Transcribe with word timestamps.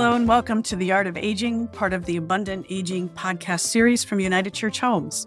Hello 0.00 0.16
and 0.16 0.26
welcome 0.26 0.62
to 0.62 0.76
The 0.76 0.92
Art 0.92 1.06
of 1.06 1.18
Aging, 1.18 1.68
part 1.68 1.92
of 1.92 2.06
the 2.06 2.16
Abundant 2.16 2.64
Aging 2.70 3.10
podcast 3.10 3.60
series 3.60 4.02
from 4.02 4.18
United 4.18 4.54
Church 4.54 4.80
Homes. 4.80 5.26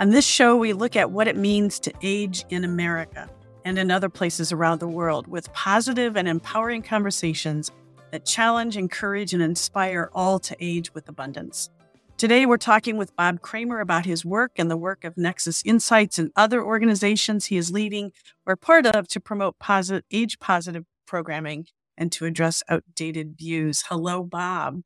On 0.00 0.10
this 0.10 0.26
show, 0.26 0.56
we 0.56 0.72
look 0.72 0.96
at 0.96 1.12
what 1.12 1.28
it 1.28 1.36
means 1.36 1.78
to 1.78 1.92
age 2.02 2.44
in 2.50 2.64
America 2.64 3.30
and 3.64 3.78
in 3.78 3.92
other 3.92 4.08
places 4.08 4.50
around 4.50 4.80
the 4.80 4.88
world 4.88 5.28
with 5.28 5.52
positive 5.52 6.16
and 6.16 6.26
empowering 6.26 6.82
conversations 6.82 7.70
that 8.10 8.26
challenge, 8.26 8.76
encourage, 8.76 9.34
and 9.34 9.40
inspire 9.40 10.10
all 10.12 10.40
to 10.40 10.56
age 10.58 10.92
with 10.94 11.08
abundance. 11.08 11.70
Today, 12.16 12.44
we're 12.44 12.56
talking 12.56 12.96
with 12.96 13.14
Bob 13.14 13.40
Kramer 13.40 13.78
about 13.78 14.04
his 14.04 14.24
work 14.24 14.50
and 14.56 14.68
the 14.68 14.76
work 14.76 15.04
of 15.04 15.16
Nexus 15.16 15.62
Insights 15.64 16.18
and 16.18 16.32
other 16.34 16.60
organizations 16.60 17.46
he 17.46 17.56
is 17.56 17.70
leading 17.70 18.10
or 18.44 18.56
part 18.56 18.84
of 18.84 19.06
to 19.06 19.20
promote 19.20 19.60
positive, 19.60 20.02
age 20.10 20.40
positive 20.40 20.86
programming 21.06 21.68
and 21.98 22.12
to 22.12 22.24
address 22.24 22.62
outdated 22.70 23.36
views. 23.36 23.84
Hello, 23.88 24.22
Bob. 24.22 24.82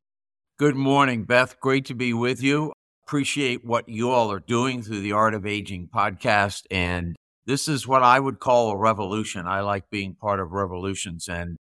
Good 0.59 0.75
morning, 0.75 1.25
Beth. 1.25 1.61
Great 1.61 1.85
to 1.87 1.95
be 1.95 2.13
with 2.15 2.43
you. 2.43 2.73
Appreciate 3.07 3.65
what 3.65 3.89
you 3.89 4.11
all 4.11 4.33
are 4.33 4.41
doing 4.41 4.83
through 4.83 5.03
the 5.03 5.13
Art 5.13 5.35
of 5.35 5.47
Aging 5.47 5.91
podcast. 5.95 6.63
And 6.71 7.15
this 7.47 7.69
is 7.69 7.87
what 7.87 8.03
I 8.03 8.19
would 8.19 8.41
call 8.41 8.71
a 8.71 8.77
revolution. 8.77 9.47
I 9.47 9.61
like 9.61 9.91
being 9.91 10.15
part 10.15 10.41
of 10.41 10.53
revolutions. 10.53 11.29
And 11.29 11.59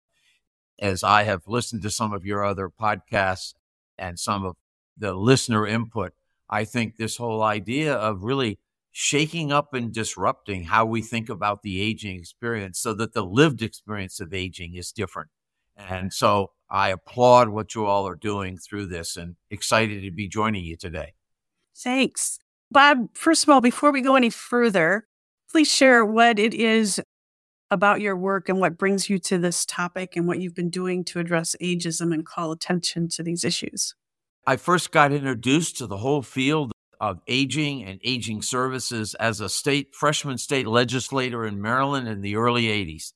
as 0.80 1.04
I 1.04 1.24
have 1.24 1.44
listened 1.48 1.82
to 1.84 1.90
some 1.90 2.12
of 2.12 2.26
your 2.26 2.44
other 2.44 2.70
podcasts 2.70 3.54
and 3.98 4.20
some 4.20 4.46
of 4.46 4.56
the 4.98 5.14
listener 5.14 5.66
input, 5.66 6.12
I 6.50 6.66
think 6.66 6.98
this 6.98 7.18
whole 7.18 7.42
idea 7.42 7.94
of 7.94 8.24
really 8.24 8.60
shaking 8.92 9.52
up 9.52 9.74
and 9.74 9.94
disrupting 9.94 10.64
how 10.64 10.84
we 10.86 11.02
think 11.02 11.30
about 11.30 11.62
the 11.62 11.80
aging 11.80 12.18
experience 12.18 12.80
so 12.80 12.94
that 12.96 13.14
the 13.14 13.24
lived 13.24 13.62
experience 13.62 14.20
of 14.20 14.34
aging 14.34 14.74
is 14.74 14.92
different 14.92 15.30
and 15.78 16.12
so 16.12 16.52
I 16.70 16.90
applaud 16.90 17.50
what 17.50 17.76
you 17.76 17.86
all 17.86 18.08
are 18.08 18.16
doing 18.16 18.58
through 18.58 18.88
this 18.88 19.16
and 19.16 19.36
excited 19.50 20.02
to 20.04 20.12
be 20.12 20.28
joining 20.28 20.64
you 20.64 20.76
today. 20.76 21.14
Thanks. 21.76 22.40
Bob, 22.70 23.10
first 23.14 23.44
of 23.44 23.50
all, 23.50 23.62
before 23.62 23.92
we 23.92 24.02
go 24.02 24.16
any 24.16 24.30
further, 24.30 25.08
please 25.50 25.72
share 25.72 26.04
what 26.04 26.40
it 26.40 26.54
is 26.54 27.02
about 27.70 28.02
your 28.02 28.16
work 28.16 28.50
and 28.50 28.60
what 28.60 28.78
brings 28.78 29.10
you 29.10 29.20
to 29.20 29.38
this 29.38 29.66
topic 29.66 30.16
and 30.16 30.28
what 30.28 30.40
you've 30.40 30.56
been 30.56 30.70
doing 30.70 31.04
to 31.06 31.20
address 31.20 31.56
ageism 31.62 32.14
and 32.14 32.26
call 32.26 32.52
attention 32.52 33.08
to 33.10 33.24
these 33.24 33.44
issues. 33.44 33.96
I 34.46 34.56
first 34.56 34.92
got 34.92 35.12
introduced 35.12 35.78
to 35.78 35.88
the 35.88 35.98
whole 35.98 36.22
field 36.22 36.72
of 37.00 37.20
aging 37.28 37.84
and 37.84 38.00
aging 38.04 38.42
services 38.42 39.14
as 39.16 39.40
a 39.40 39.50
state 39.50 39.94
freshman 39.94 40.38
state 40.38 40.68
legislator 40.68 41.46
in 41.46 41.62
Maryland 41.62 42.08
in 42.08 42.22
the 42.22 42.38
early 42.38 42.64
80s. 42.64 43.12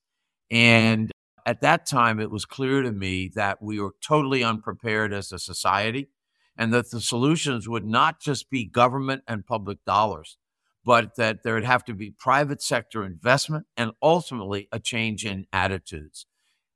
And 0.52 1.12
at 1.46 1.62
that 1.62 1.86
time, 1.86 2.20
it 2.20 2.32
was 2.32 2.46
clear 2.46 2.82
to 2.82 2.92
me 2.92 3.32
that 3.36 3.62
we 3.62 3.80
were 3.80 3.96
totally 4.02 4.44
unprepared 4.44 5.14
as 5.14 5.32
a 5.32 5.40
society 5.40 6.10
and 6.58 6.74
that 6.74 6.92
the 6.92 7.02
solutions 7.02 7.68
would 7.68 7.86
not 7.86 8.20
just 8.20 8.50
be 8.50 8.66
government 8.66 9.24
and 9.28 9.46
public 9.46 9.84
dollars, 9.86 10.38
but 10.84 11.16
that 11.16 11.44
there 11.44 11.56
would 11.56 11.64
have 11.64 11.86
to 11.86 11.94
be 11.94 12.12
private 12.12 12.62
sector 12.62 13.06
investment 13.06 13.66
and 13.78 13.92
ultimately 14.02 14.68
a 14.72 14.80
change 14.80 15.26
in 15.26 15.46
attitudes. 15.54 16.26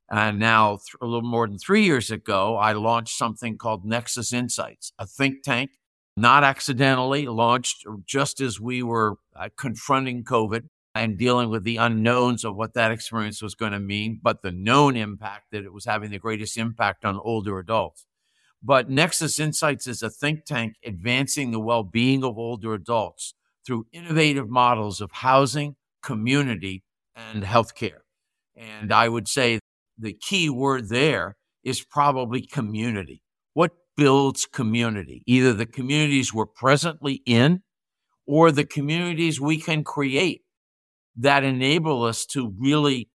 And 0.09 0.39
now, 0.39 0.79
a 1.01 1.05
little 1.05 1.27
more 1.27 1.47
than 1.47 1.57
three 1.57 1.83
years 1.83 2.11
ago, 2.11 2.57
I 2.57 2.73
launched 2.73 3.17
something 3.17 3.57
called 3.57 3.85
Nexus 3.85 4.31
Insights, 4.31 4.93
a 4.99 5.07
think 5.07 5.41
tank, 5.41 5.71
not 6.15 6.43
accidentally 6.43 7.27
launched 7.27 7.85
just 8.05 8.39
as 8.39 8.59
we 8.59 8.83
were 8.83 9.15
uh, 9.35 9.49
confronting 9.57 10.23
COVID 10.23 10.69
and 10.95 11.17
dealing 11.17 11.49
with 11.49 11.65
the 11.65 11.75
unknowns 11.75 12.45
of 12.45 12.55
what 12.55 12.73
that 12.73 12.91
experience 12.91 13.41
was 13.41 13.53
going 13.53 13.73
to 13.73 13.79
mean, 13.79 14.17
but 14.23 14.41
the 14.41 14.51
known 14.51 14.95
impact 14.95 15.51
that 15.51 15.65
it 15.65 15.73
was 15.73 15.83
having 15.83 16.09
the 16.09 16.17
greatest 16.17 16.57
impact 16.57 17.03
on 17.03 17.19
older 17.21 17.59
adults. 17.59 18.05
But 18.63 18.89
Nexus 18.89 19.37
Insights 19.37 19.85
is 19.87 20.01
a 20.01 20.09
think 20.09 20.45
tank 20.45 20.75
advancing 20.83 21.51
the 21.51 21.59
well 21.59 21.83
being 21.83 22.23
of 22.23 22.37
older 22.37 22.73
adults 22.73 23.33
through 23.67 23.87
innovative 23.91 24.49
models 24.49 25.01
of 25.01 25.11
housing, 25.11 25.75
community, 26.01 26.83
and 27.15 27.43
healthcare. 27.43 27.99
And 28.55 28.93
I 28.93 29.09
would 29.09 29.27
say 29.27 29.59
the 29.97 30.13
key 30.13 30.49
word 30.49 30.87
there 30.87 31.35
is 31.63 31.83
probably 31.83 32.41
community. 32.41 33.21
What 33.53 33.71
builds 33.97 34.45
community? 34.45 35.23
Either 35.25 35.51
the 35.51 35.65
communities 35.65 36.33
we're 36.33 36.45
presently 36.45 37.21
in 37.25 37.63
or 38.25 38.51
the 38.51 38.65
communities 38.65 39.41
we 39.41 39.59
can 39.59 39.83
create 39.83 40.44
that 41.15 41.43
enable 41.43 42.03
us 42.03 42.25
to 42.25 42.53
really 42.57 43.09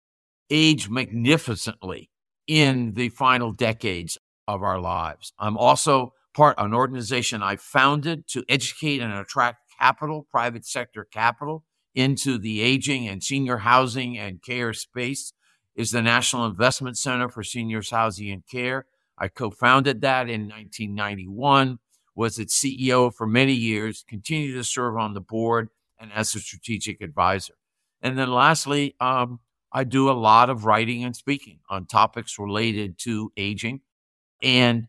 age 0.49 0.89
magnificently 0.89 2.09
in 2.47 2.93
the 2.93 3.09
final 3.09 3.51
decades 3.51 4.17
of 4.47 4.63
our 4.63 4.79
lives. 4.79 5.33
I'm 5.37 5.57
also 5.57 6.13
part 6.33 6.57
of 6.57 6.65
an 6.65 6.73
organization 6.73 7.43
I 7.43 7.57
founded 7.57 8.27
to 8.29 8.43
educate 8.47 9.01
and 9.01 9.11
attract 9.11 9.59
capital, 9.79 10.27
private 10.29 10.65
sector 10.65 11.05
capital 11.11 11.63
into 11.93 12.37
the 12.37 12.61
aging 12.61 13.07
and 13.07 13.23
senior 13.23 13.57
housing 13.57 14.17
and 14.17 14.41
care 14.41 14.73
space 14.73 15.33
is 15.75 15.91
the 15.91 16.01
National 16.01 16.45
Investment 16.45 16.97
Center 16.97 17.29
for 17.29 17.43
Seniors 17.43 17.89
Housing 17.89 18.31
and 18.31 18.47
Care. 18.47 18.85
I 19.17 19.27
co-founded 19.27 20.01
that 20.01 20.29
in 20.29 20.41
1991, 20.41 21.79
was 22.15 22.39
its 22.39 22.59
CEO 22.59 23.13
for 23.13 23.27
many 23.27 23.53
years, 23.53 24.03
continued 24.07 24.53
to 24.53 24.63
serve 24.63 24.97
on 24.97 25.13
the 25.13 25.21
board 25.21 25.69
and 25.99 26.11
as 26.13 26.33
a 26.33 26.39
strategic 26.39 27.01
advisor. 27.01 27.53
And 28.07 28.17
then 28.17 28.31
lastly, 28.31 28.95
um, 29.01 29.41
I 29.73 29.83
do 29.83 30.09
a 30.09 30.13
lot 30.13 30.49
of 30.49 30.63
writing 30.63 31.03
and 31.03 31.13
speaking 31.13 31.59
on 31.69 31.87
topics 31.87 32.39
related 32.39 32.97
to 32.99 33.33
aging 33.35 33.81
and 34.41 34.87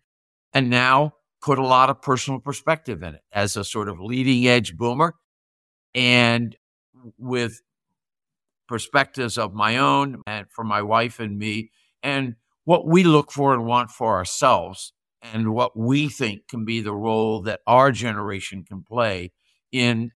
and 0.54 0.70
now 0.70 1.14
put 1.42 1.58
a 1.58 1.66
lot 1.66 1.90
of 1.90 2.00
personal 2.00 2.38
perspective 2.38 3.02
in 3.02 3.16
it 3.16 3.22
as 3.32 3.56
a 3.56 3.64
sort 3.64 3.88
of 3.88 3.98
leading 3.98 4.46
edge 4.46 4.76
boomer 4.76 5.16
and 5.96 6.56
with 7.18 7.60
perspectives 8.68 9.36
of 9.36 9.52
my 9.52 9.78
own 9.78 10.22
and 10.28 10.46
for 10.54 10.62
my 10.62 10.80
wife 10.80 11.18
and 11.18 11.38
me 11.38 11.72
and 12.04 12.36
what 12.66 12.86
we 12.86 13.02
look 13.02 13.32
for 13.32 13.52
and 13.52 13.66
want 13.66 13.90
for 13.90 14.14
ourselves 14.14 14.92
and 15.22 15.52
what 15.52 15.76
we 15.76 16.08
think 16.08 16.46
can 16.46 16.64
be 16.64 16.80
the 16.80 16.94
role 16.94 17.42
that 17.42 17.62
our 17.66 17.90
generation 17.90 18.62
can 18.62 18.84
play 18.84 19.32
in 19.72 20.12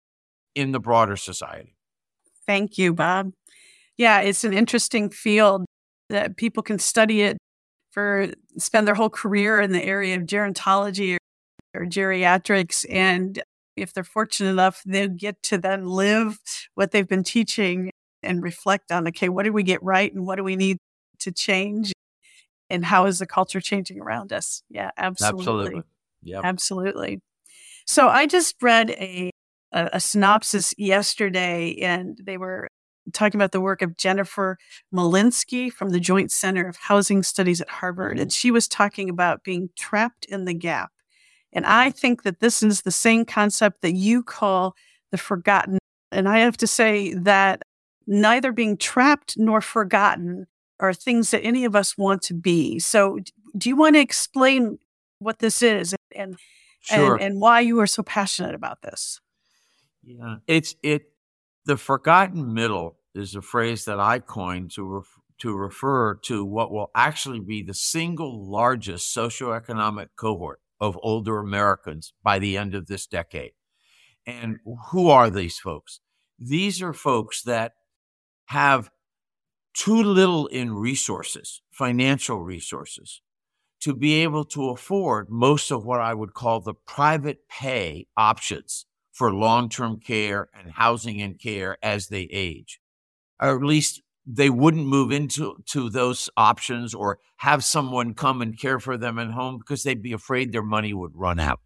in 0.54 0.72
the 0.72 0.80
broader 0.80 1.16
society. 1.16 1.76
Thank 2.50 2.78
you, 2.78 2.92
Bob. 2.92 3.32
Yeah, 3.96 4.22
it's 4.22 4.42
an 4.42 4.52
interesting 4.52 5.08
field 5.08 5.66
that 6.08 6.36
people 6.36 6.64
can 6.64 6.80
study 6.80 7.22
it 7.22 7.38
for 7.92 8.26
spend 8.58 8.88
their 8.88 8.96
whole 8.96 9.08
career 9.08 9.60
in 9.60 9.70
the 9.70 9.84
area 9.84 10.16
of 10.16 10.22
gerontology 10.22 11.16
or, 11.74 11.82
or 11.82 11.86
geriatrics 11.86 12.84
and 12.90 13.40
if 13.76 13.92
they're 13.92 14.02
fortunate 14.02 14.50
enough 14.50 14.82
they'll 14.84 15.06
get 15.06 15.40
to 15.44 15.58
then 15.58 15.86
live 15.86 16.40
what 16.74 16.90
they've 16.90 17.06
been 17.06 17.22
teaching 17.22 17.92
and 18.20 18.42
reflect 18.42 18.90
on 18.90 19.06
okay 19.06 19.28
what 19.28 19.44
do 19.44 19.52
we 19.52 19.62
get 19.62 19.80
right 19.80 20.12
and 20.12 20.26
what 20.26 20.34
do 20.34 20.42
we 20.42 20.56
need 20.56 20.76
to 21.20 21.30
change? 21.30 21.92
And 22.68 22.84
how 22.84 23.06
is 23.06 23.20
the 23.20 23.26
culture 23.26 23.60
changing 23.60 24.00
around 24.00 24.32
us? 24.32 24.64
Yeah 24.68 24.90
absolutely. 24.98 25.36
Absolutely. 25.36 25.82
Yeah 26.24 26.40
absolutely. 26.42 27.20
So 27.86 28.08
i 28.08 28.26
just 28.26 28.56
read 28.60 28.90
a 28.90 29.30
a, 29.72 29.90
a 29.94 30.00
synopsis 30.00 30.74
yesterday, 30.78 31.76
and 31.80 32.18
they 32.22 32.36
were 32.36 32.68
talking 33.12 33.38
about 33.38 33.52
the 33.52 33.60
work 33.60 33.82
of 33.82 33.96
Jennifer 33.96 34.58
Molinsky 34.94 35.72
from 35.72 35.90
the 35.90 36.00
Joint 36.00 36.30
Center 36.30 36.68
of 36.68 36.76
Housing 36.76 37.22
Studies 37.22 37.60
at 37.60 37.68
Harvard. 37.68 38.14
Mm-hmm. 38.14 38.22
And 38.22 38.32
she 38.32 38.50
was 38.50 38.68
talking 38.68 39.08
about 39.08 39.44
being 39.44 39.70
trapped 39.78 40.24
in 40.26 40.44
the 40.44 40.54
gap. 40.54 40.90
And 41.52 41.66
I 41.66 41.90
think 41.90 42.22
that 42.22 42.40
this 42.40 42.62
is 42.62 42.82
the 42.82 42.92
same 42.92 43.24
concept 43.24 43.82
that 43.82 43.94
you 43.94 44.22
call 44.22 44.76
the 45.10 45.18
forgotten. 45.18 45.78
And 46.12 46.28
I 46.28 46.40
have 46.40 46.56
to 46.58 46.66
say 46.66 47.14
that 47.14 47.62
neither 48.06 48.52
being 48.52 48.76
trapped 48.76 49.36
nor 49.36 49.60
forgotten 49.60 50.46
are 50.78 50.94
things 50.94 51.30
that 51.30 51.42
any 51.42 51.64
of 51.64 51.74
us 51.74 51.98
want 51.98 52.22
to 52.22 52.34
be. 52.34 52.78
So, 52.78 53.18
do 53.56 53.68
you 53.68 53.76
want 53.76 53.96
to 53.96 54.00
explain 54.00 54.78
what 55.18 55.40
this 55.40 55.60
is 55.60 55.94
and 56.14 56.36
sure. 56.80 57.14
and, 57.14 57.22
and 57.22 57.40
why 57.40 57.60
you 57.60 57.80
are 57.80 57.86
so 57.86 58.02
passionate 58.02 58.54
about 58.54 58.80
this? 58.82 59.20
Yeah, 60.18 60.36
it's 60.46 60.74
it. 60.82 61.12
The 61.66 61.76
forgotten 61.76 62.52
middle 62.54 62.96
is 63.14 63.34
a 63.34 63.42
phrase 63.42 63.84
that 63.84 64.00
I 64.00 64.18
coined 64.18 64.70
to 64.72 65.04
to 65.38 65.56
refer 65.56 66.14
to 66.14 66.44
what 66.44 66.70
will 66.70 66.90
actually 66.94 67.40
be 67.40 67.62
the 67.62 67.74
single 67.74 68.50
largest 68.50 69.14
socioeconomic 69.16 70.08
cohort 70.16 70.60
of 70.80 70.98
older 71.02 71.38
Americans 71.38 72.12
by 72.22 72.38
the 72.38 72.56
end 72.56 72.74
of 72.74 72.86
this 72.86 73.06
decade. 73.06 73.52
And 74.26 74.58
who 74.90 75.08
are 75.08 75.30
these 75.30 75.58
folks? 75.58 76.00
These 76.38 76.82
are 76.82 76.92
folks 76.92 77.42
that 77.42 77.72
have 78.46 78.90
too 79.72 80.02
little 80.02 80.46
in 80.48 80.74
resources, 80.74 81.62
financial 81.70 82.42
resources, 82.42 83.22
to 83.80 83.94
be 83.94 84.22
able 84.22 84.44
to 84.44 84.70
afford 84.70 85.30
most 85.30 85.70
of 85.70 85.84
what 85.84 86.00
I 86.00 86.12
would 86.12 86.34
call 86.34 86.60
the 86.60 86.74
private 86.74 87.48
pay 87.48 88.08
options 88.16 88.86
for 89.12 89.32
long 89.32 89.68
term 89.68 89.98
care 90.00 90.48
and 90.58 90.72
housing 90.72 91.20
and 91.20 91.38
care 91.38 91.76
as 91.82 92.08
they 92.08 92.28
age, 92.30 92.80
or 93.40 93.56
at 93.56 93.62
least 93.62 94.02
they 94.26 94.50
wouldn't 94.50 94.86
move 94.86 95.10
into 95.10 95.56
to 95.66 95.88
those 95.90 96.30
options 96.36 96.94
or 96.94 97.18
have 97.38 97.64
someone 97.64 98.14
come 98.14 98.42
and 98.42 98.58
care 98.58 98.78
for 98.78 98.96
them 98.96 99.18
at 99.18 99.30
home 99.30 99.58
because 99.58 99.82
they'd 99.82 100.02
be 100.02 100.12
afraid 100.12 100.52
their 100.52 100.62
money 100.62 100.92
would 100.92 101.12
run 101.14 101.40
out. 101.40 101.60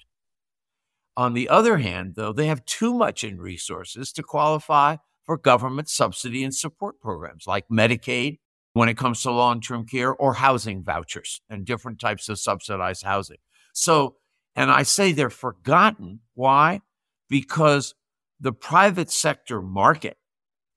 On 1.17 1.35
the 1.35 1.49
other 1.49 1.79
hand, 1.79 2.15
though, 2.17 2.33
they 2.33 2.47
have 2.47 2.65
too 2.65 2.95
much 2.95 3.23
in 3.23 3.41
resources 3.41 4.13
to 4.13 4.23
qualify 4.23 4.97
for 5.25 5.37
government 5.37 5.89
subsidy 5.89 6.43
and 6.43 6.55
support 6.55 7.01
programs 7.01 7.47
like 7.47 7.69
Medicaid 7.69 8.39
when 8.73 8.89
it 8.89 8.97
comes 8.97 9.23
to 9.23 9.31
long 9.31 9.61
term 9.61 9.87
care 9.87 10.15
or 10.15 10.35
housing 10.35 10.83
vouchers 10.83 11.41
and 11.49 11.65
different 11.65 12.01
types 12.01 12.29
of 12.29 12.39
subsidized 12.39 13.05
housing. 13.05 13.39
So, 13.73 14.17
and 14.57 14.71
I 14.71 14.83
say 14.83 15.13
they're 15.13 15.31
forgotten. 15.31 16.21
Why? 16.35 16.81
Because 17.29 17.95
the 18.41 18.53
private 18.53 19.11
sector 19.11 19.63
market, 19.63 20.19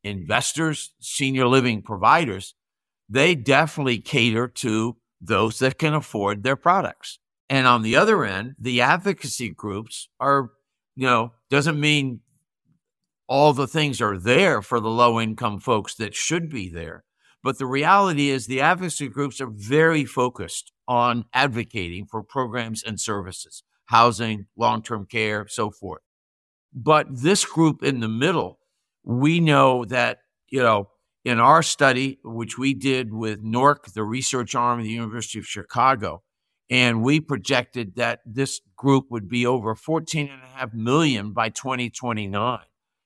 investors, 0.04 0.94
senior 1.00 1.48
living 1.48 1.82
providers, 1.82 2.56
they 3.10 3.36
definitely 3.36 4.00
cater 4.00 4.48
to 4.48 4.98
those 5.20 5.60
that 5.60 5.78
can 5.78 5.94
afford 5.94 6.44
their 6.44 6.56
products. 6.56 7.20
And 7.50 7.66
on 7.66 7.82
the 7.82 7.96
other 7.96 8.26
end, 8.26 8.56
the 8.60 8.82
advocacy 8.82 9.50
groups 9.50 10.10
are, 10.20 10.50
you 10.96 11.08
know, 11.08 11.34
doesn't 11.50 11.80
mean 11.80 12.22
all 13.28 13.54
the 13.54 13.68
things 13.68 14.02
are 14.02 14.18
there 14.18 14.62
for 14.62 14.80
the 14.80 14.90
low 14.90 15.20
income 15.20 15.60
folks 15.60 15.96
that 15.96 16.16
should 16.16 16.50
be 16.50 16.70
there. 16.70 17.04
But 17.44 17.58
the 17.60 17.66
reality 17.66 18.30
is, 18.30 18.48
the 18.48 18.62
advocacy 18.62 19.08
groups 19.08 19.40
are 19.40 19.50
very 19.50 20.06
focused 20.06 20.72
on 20.88 21.26
advocating 21.34 22.06
for 22.06 22.24
programs 22.24 22.84
and 22.84 23.00
services, 23.00 23.64
housing, 23.86 24.48
long 24.58 24.82
term 24.82 25.06
care, 25.06 25.48
so 25.48 25.70
forth. 25.70 26.02
But 26.74 27.08
this 27.10 27.46
group 27.46 27.84
in 27.84 28.00
the 28.00 28.08
middle, 28.08 28.60
we 29.04 29.40
know 29.40 29.86
that, 29.86 30.20
you 30.50 30.62
know, 30.62 30.90
in 31.26 31.40
our 31.40 31.64
study, 31.64 32.20
which 32.24 32.58
we 32.58 32.74
did 32.74 33.14
with 33.14 33.44
NORC, 33.44 33.94
the 33.94 34.04
research 34.04 34.56
arm 34.56 34.80
of 34.80 34.86
the 34.86 34.92
University 34.92 35.40
of 35.40 35.46
Chicago, 35.46 36.24
and 36.70 37.02
we 37.02 37.20
projected 37.20 37.96
that 37.96 38.20
this 38.26 38.62
group 38.76 39.06
would 39.10 39.30
be 39.30 39.46
over 39.46 39.76
14.5 39.76 40.74
million 40.74 41.32
by 41.32 41.50
2029. 41.50 42.60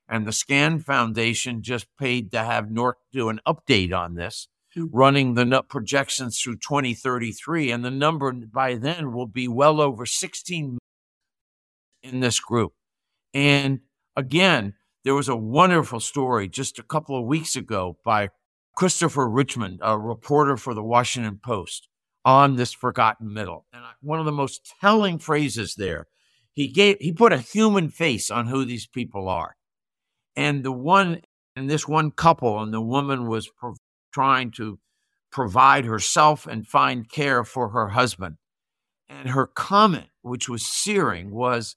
And 0.08 0.28
the 0.28 0.32
SCAN 0.32 0.80
Foundation 0.80 1.62
just 1.62 1.88
paid 1.98 2.32
to 2.32 2.44
have 2.44 2.66
NORC 2.66 2.94
do 3.14 3.30
an 3.30 3.40
update 3.48 3.94
on 3.94 4.16
this, 4.16 4.48
mm-hmm. 4.76 4.96
running 4.96 5.36
the 5.36 5.64
projections 5.70 6.40
through 6.40 6.58
2033. 6.58 7.72
And 7.72 7.86
the 7.86 7.92
number 7.92 8.32
by 8.32 8.76
then 8.76 9.14
will 9.14 9.28
be 9.28 9.48
well 9.48 9.80
over 9.80 10.06
16 10.06 10.78
in 12.04 12.20
this 12.20 12.40
group. 12.40 12.74
And 13.34 13.80
again, 14.16 14.74
there 15.04 15.16
was 15.16 15.30
a 15.30 15.36
wonderful 15.36 16.00
story 16.00 16.48
just 16.48 16.80
a 16.80 16.84
couple 16.84 17.18
of 17.18 17.26
weeks 17.26 17.56
ago 17.56 17.98
by 18.04 18.30
Christopher 18.76 19.28
Richmond, 19.28 19.80
a 19.82 19.98
reporter 19.98 20.58
for 20.58 20.74
the 20.74 20.84
Washington 20.84 21.40
Post, 21.44 21.88
on 22.24 22.56
this 22.56 22.72
forgotten 22.72 23.34
middle. 23.34 23.66
And 23.74 23.84
one 24.02 24.20
of 24.20 24.26
the 24.26 24.32
most 24.32 24.74
telling 24.80 25.18
phrases 25.18 25.76
there, 25.76 26.08
he 26.52 26.68
gave 26.68 26.98
he 27.00 27.12
put 27.12 27.34
a 27.34 27.38
human 27.38 27.90
face 27.90 28.30
on 28.30 28.48
who 28.48 28.66
these 28.66 28.86
people 28.86 29.28
are. 29.28 29.56
And 30.36 30.64
the 30.64 30.72
one, 30.72 31.22
and 31.56 31.70
this 31.70 31.88
one 31.88 32.12
couple, 32.12 32.62
and 32.62 32.74
the 32.74 32.82
woman 32.82 33.28
was 33.28 33.50
trying 34.14 34.52
to 34.52 34.80
provide 35.32 35.86
herself 35.86 36.46
and 36.46 36.68
find 36.68 37.10
care 37.10 37.44
for 37.44 37.70
her 37.70 37.90
husband. 37.90 38.38
And 39.10 39.30
her 39.30 39.48
comment, 39.48 40.08
which 40.22 40.48
was 40.48 40.66
searing, 40.66 41.32
was, 41.32 41.76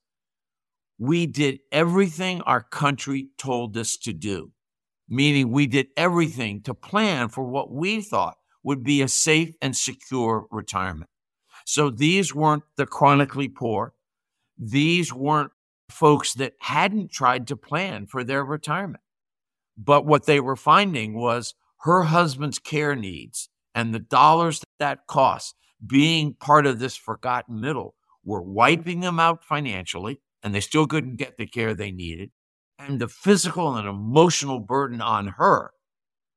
We 0.98 1.26
did 1.26 1.60
everything 1.72 2.40
our 2.42 2.62
country 2.62 3.28
told 3.36 3.76
us 3.76 3.96
to 3.98 4.12
do, 4.12 4.52
meaning 5.08 5.50
we 5.50 5.66
did 5.66 5.88
everything 5.96 6.62
to 6.62 6.74
plan 6.74 7.28
for 7.28 7.44
what 7.44 7.72
we 7.72 8.00
thought 8.00 8.36
would 8.62 8.82
be 8.82 9.02
a 9.02 9.08
safe 9.08 9.54
and 9.60 9.76
secure 9.76 10.46
retirement. 10.50 11.10
So 11.66 11.90
these 11.90 12.34
weren't 12.34 12.62
the 12.76 12.86
chronically 12.86 13.48
poor. 13.48 13.94
These 14.58 15.12
weren't 15.12 15.52
folks 15.90 16.34
that 16.34 16.54
hadn't 16.60 17.10
tried 17.10 17.46
to 17.48 17.56
plan 17.56 18.06
for 18.06 18.24
their 18.24 18.44
retirement. 18.44 19.02
But 19.76 20.06
what 20.06 20.26
they 20.26 20.40
were 20.40 20.56
finding 20.56 21.14
was 21.14 21.54
her 21.80 22.04
husband's 22.04 22.58
care 22.58 22.94
needs 22.94 23.48
and 23.74 23.94
the 23.94 23.98
dollars 23.98 24.60
that, 24.60 24.66
that 24.78 25.06
cost 25.06 25.56
being 25.84 26.34
part 26.34 26.66
of 26.66 26.78
this 26.78 26.96
forgotten 26.96 27.60
middle 27.60 27.94
were 28.24 28.42
wiping 28.42 29.00
them 29.00 29.20
out 29.20 29.44
financially, 29.44 30.20
and 30.44 30.54
they 30.54 30.60
still 30.60 30.86
couldn't 30.86 31.16
get 31.16 31.38
the 31.38 31.46
care 31.46 31.74
they 31.74 31.90
needed. 31.90 32.30
And 32.78 33.00
the 33.00 33.08
physical 33.08 33.74
and 33.74 33.88
emotional 33.88 34.60
burden 34.60 35.00
on 35.00 35.34
her 35.38 35.70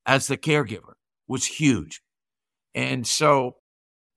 as 0.06 0.28
the 0.28 0.38
caregiver 0.38 0.94
was 1.28 1.46
huge. 1.46 2.02
And 2.74 3.06
so 3.06 3.58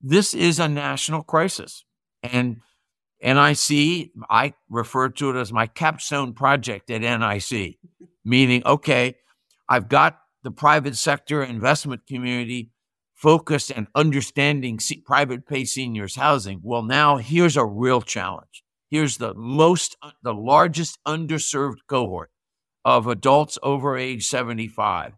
this 0.01 0.33
is 0.33 0.61
a 0.61 0.69
national 0.69 1.25
crisis. 1.25 1.85
And 2.23 2.59
NIC, 3.21 4.11
I 4.31 4.55
refer 4.69 5.09
to 5.09 5.31
it 5.31 5.37
as 5.37 5.53
my 5.53 5.67
capstone 5.67 6.35
project 6.35 6.91
at 6.91 7.01
NIC, 7.01 7.79
meaning, 8.25 8.63
okay, 8.65 9.17
I've 9.69 9.89
got 9.89 10.21
the 10.45 10.51
private 10.51 10.97
sector 10.97 11.43
investment 11.43 12.07
community 12.07 12.71
focused 13.15 13.71
and 13.71 13.89
understanding 13.95 14.79
private 15.05 15.47
pay 15.47 15.65
seniors 15.65 16.17
housing. 16.17 16.61
Well, 16.63 16.83
now 16.83 17.17
here's 17.17 17.57
a 17.57 17.65
real 17.65 18.01
challenge. 18.01 18.63
Here's 18.91 19.19
the 19.19 19.35
most, 19.35 19.97
uh, 20.03 20.11
the 20.23 20.35
largest 20.35 20.99
underserved 21.07 21.79
cohort 21.87 22.31
of 22.85 23.07
adults 23.07 23.59
over 23.63 23.97
age 23.97 24.27
75. 24.27 25.13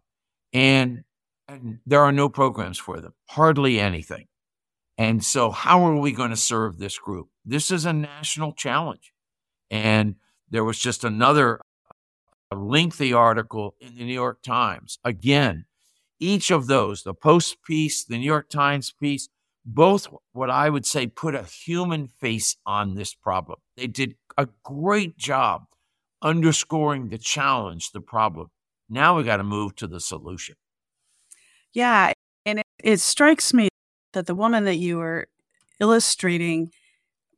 And, 0.53 1.03
and 1.47 1.79
there 1.85 2.01
are 2.01 2.11
no 2.11 2.29
programs 2.29 2.77
for 2.77 3.01
them, 3.01 3.13
hardly 3.29 3.79
anything. 3.79 4.27
And 4.97 5.23
so, 5.23 5.49
how 5.49 5.83
are 5.87 5.95
we 5.95 6.11
going 6.11 6.29
to 6.29 6.37
serve 6.37 6.77
this 6.77 6.99
group? 6.99 7.29
This 7.43 7.71
is 7.71 7.85
a 7.85 7.93
national 7.93 8.53
challenge. 8.53 9.11
And 9.71 10.15
there 10.49 10.63
was 10.63 10.77
just 10.77 11.03
another 11.03 11.59
lengthy 12.55 13.11
article 13.11 13.75
in 13.79 13.95
the 13.95 14.05
New 14.05 14.13
York 14.13 14.43
Times. 14.43 14.99
Again, 15.03 15.65
each 16.19 16.51
of 16.51 16.67
those, 16.67 17.03
the 17.03 17.15
Post 17.15 17.63
piece, 17.63 18.03
the 18.03 18.17
New 18.19 18.25
York 18.25 18.49
Times 18.49 18.93
piece, 18.99 19.29
both 19.65 20.07
what 20.33 20.49
I 20.49 20.69
would 20.69 20.85
say 20.85 21.07
put 21.07 21.35
a 21.35 21.43
human 21.43 22.07
face 22.07 22.55
on 22.65 22.95
this 22.95 23.13
problem. 23.13 23.59
They 23.77 23.87
did 23.87 24.15
a 24.37 24.47
great 24.63 25.17
job 25.17 25.63
underscoring 26.21 27.09
the 27.09 27.17
challenge, 27.17 27.91
the 27.91 28.01
problem. 28.01 28.47
Now 28.89 29.17
we 29.17 29.23
got 29.23 29.37
to 29.37 29.43
move 29.43 29.75
to 29.77 29.87
the 29.87 29.99
solution. 29.99 30.55
Yeah. 31.73 32.13
And 32.45 32.59
it, 32.59 32.65
it 32.83 32.99
strikes 32.99 33.53
me 33.53 33.69
that 34.13 34.25
the 34.27 34.35
woman 34.35 34.65
that 34.65 34.75
you 34.75 34.97
were 34.97 35.27
illustrating 35.79 36.71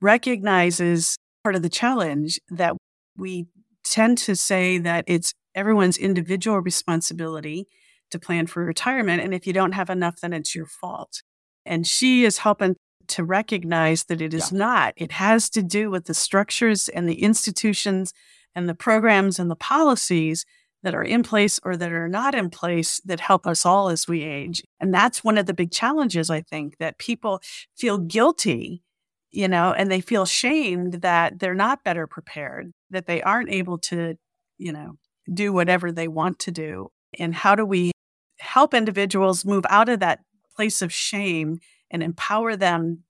recognizes 0.01 1.17
part 1.43 1.55
of 1.55 1.61
the 1.61 1.69
challenge 1.69 2.39
that 2.49 2.75
we 3.17 3.47
tend 3.83 4.17
to 4.17 4.35
say 4.35 4.77
that 4.79 5.05
it's 5.07 5.33
everyone's 5.53 5.97
individual 5.97 6.59
responsibility 6.59 7.67
to 8.11 8.19
plan 8.19 8.45
for 8.45 8.65
retirement. 8.65 9.21
And 9.21 9.33
if 9.33 9.47
you 9.47 9.53
don't 9.53 9.71
have 9.71 9.89
enough, 9.89 10.19
then 10.21 10.33
it's 10.33 10.53
your 10.53 10.65
fault. 10.65 11.21
And 11.65 11.85
she 11.87 12.25
is 12.25 12.39
helping 12.39 12.75
to 13.07 13.23
recognize 13.23 14.05
that 14.05 14.21
it 14.21 14.33
is 14.33 14.51
yeah. 14.51 14.57
not. 14.57 14.93
It 14.97 15.13
has 15.13 15.49
to 15.51 15.61
do 15.63 15.89
with 15.89 16.05
the 16.05 16.13
structures 16.13 16.89
and 16.89 17.07
the 17.07 17.21
institutions 17.21 18.13
and 18.55 18.67
the 18.69 18.75
programs 18.75 19.39
and 19.39 19.49
the 19.51 19.55
policies 19.55 20.45
that 20.83 20.95
are 20.95 21.03
in 21.03 21.23
place 21.23 21.59
or 21.63 21.75
that 21.75 21.91
are 21.91 22.07
not 22.07 22.35
in 22.35 22.49
place 22.49 23.01
that 23.05 23.19
help 23.19 23.47
us 23.47 23.65
all 23.65 23.89
as 23.89 24.07
we 24.07 24.23
age. 24.23 24.63
And 24.79 24.93
that's 24.93 25.23
one 25.23 25.37
of 25.37 25.47
the 25.47 25.53
big 25.53 25.71
challenges, 25.71 26.29
I 26.29 26.41
think, 26.41 26.77
that 26.77 26.99
people 26.99 27.41
feel 27.75 27.97
guilty, 27.97 28.83
you 29.31 29.47
know, 29.47 29.73
and 29.73 29.89
they 29.89 29.99
feel 29.99 30.25
shamed 30.25 31.01
that 31.01 31.39
they're 31.39 31.55
not 31.55 31.83
better 31.83 32.05
prepared, 32.05 32.71
that 32.91 33.07
they 33.07 33.21
aren't 33.21 33.49
able 33.49 33.79
to, 33.79 34.15
you 34.57 34.71
know, 34.71 34.93
do 35.33 35.51
whatever 35.51 35.91
they 35.91 36.07
want 36.07 36.37
to 36.39 36.51
do. 36.51 36.91
And 37.17 37.33
how 37.33 37.55
do 37.55 37.65
we 37.65 37.91
help 38.39 38.73
individuals 38.73 39.43
move 39.43 39.65
out 39.69 39.89
of 39.89 40.01
that 40.01 40.19
place 40.55 40.81
of 40.81 40.93
shame 40.93 41.59
and 41.91 42.01
empower 42.01 42.55
them, 42.55 43.03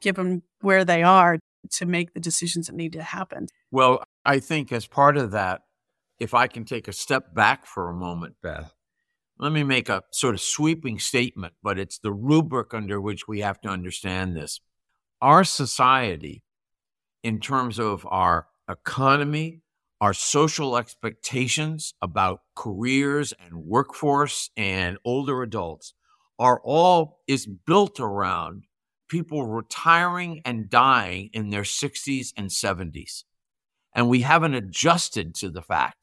given 0.00 0.42
where 0.60 0.84
they 0.84 1.02
are 1.02 1.38
to 1.70 1.86
make 1.86 2.12
the 2.12 2.20
decisions 2.20 2.66
that 2.66 2.76
need 2.76 2.92
to 2.92 3.02
happen? 3.02 3.46
Well, 3.70 4.02
I 4.24 4.38
think 4.38 4.72
as 4.72 4.86
part 4.86 5.16
of 5.16 5.30
that, 5.32 5.62
if 6.18 6.34
I 6.34 6.46
can 6.46 6.64
take 6.64 6.86
a 6.86 6.92
step 6.92 7.34
back 7.34 7.66
for 7.66 7.88
a 7.88 7.94
moment, 7.94 8.36
Beth, 8.42 8.74
let 9.38 9.50
me 9.50 9.64
make 9.64 9.88
a 9.88 10.02
sort 10.12 10.34
of 10.34 10.40
sweeping 10.40 10.98
statement, 10.98 11.54
but 11.62 11.78
it's 11.78 11.98
the 11.98 12.12
rubric 12.12 12.74
under 12.74 13.00
which 13.00 13.26
we 13.26 13.40
have 13.40 13.60
to 13.62 13.68
understand 13.68 14.36
this. 14.36 14.60
Our 15.20 15.42
society, 15.42 16.42
in 17.22 17.40
terms 17.40 17.78
of 17.78 18.06
our 18.08 18.46
economy, 18.68 19.62
our 20.00 20.12
social 20.12 20.76
expectations 20.76 21.94
about 22.02 22.40
careers 22.56 23.32
and 23.38 23.64
workforce 23.64 24.50
and 24.56 24.98
older 25.04 25.42
adults, 25.42 25.94
are 26.38 26.60
all 26.64 27.20
is 27.26 27.46
built 27.46 28.00
around 28.00 28.64
people 29.08 29.46
retiring 29.46 30.40
and 30.44 30.70
dying 30.70 31.30
in 31.32 31.50
their 31.50 31.62
60s 31.62 32.32
and 32.36 32.48
70s. 32.48 33.24
And 33.94 34.08
we 34.08 34.22
haven't 34.22 34.54
adjusted 34.54 35.34
to 35.36 35.50
the 35.50 35.60
fact 35.62 35.98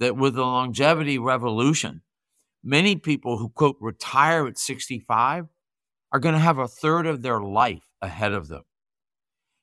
that 0.00 0.16
with 0.16 0.34
the 0.34 0.42
longevity 0.42 1.18
revolution, 1.18 2.02
many 2.62 2.96
people 2.96 3.38
who, 3.38 3.48
quote, 3.48 3.76
retire 3.80 4.46
at 4.46 4.58
65 4.58 5.46
are 6.12 6.20
going 6.20 6.34
to 6.34 6.40
have 6.40 6.58
a 6.58 6.68
third 6.68 7.06
of 7.06 7.22
their 7.22 7.40
life 7.40 7.84
ahead 8.02 8.32
of 8.32 8.48
them. 8.48 8.64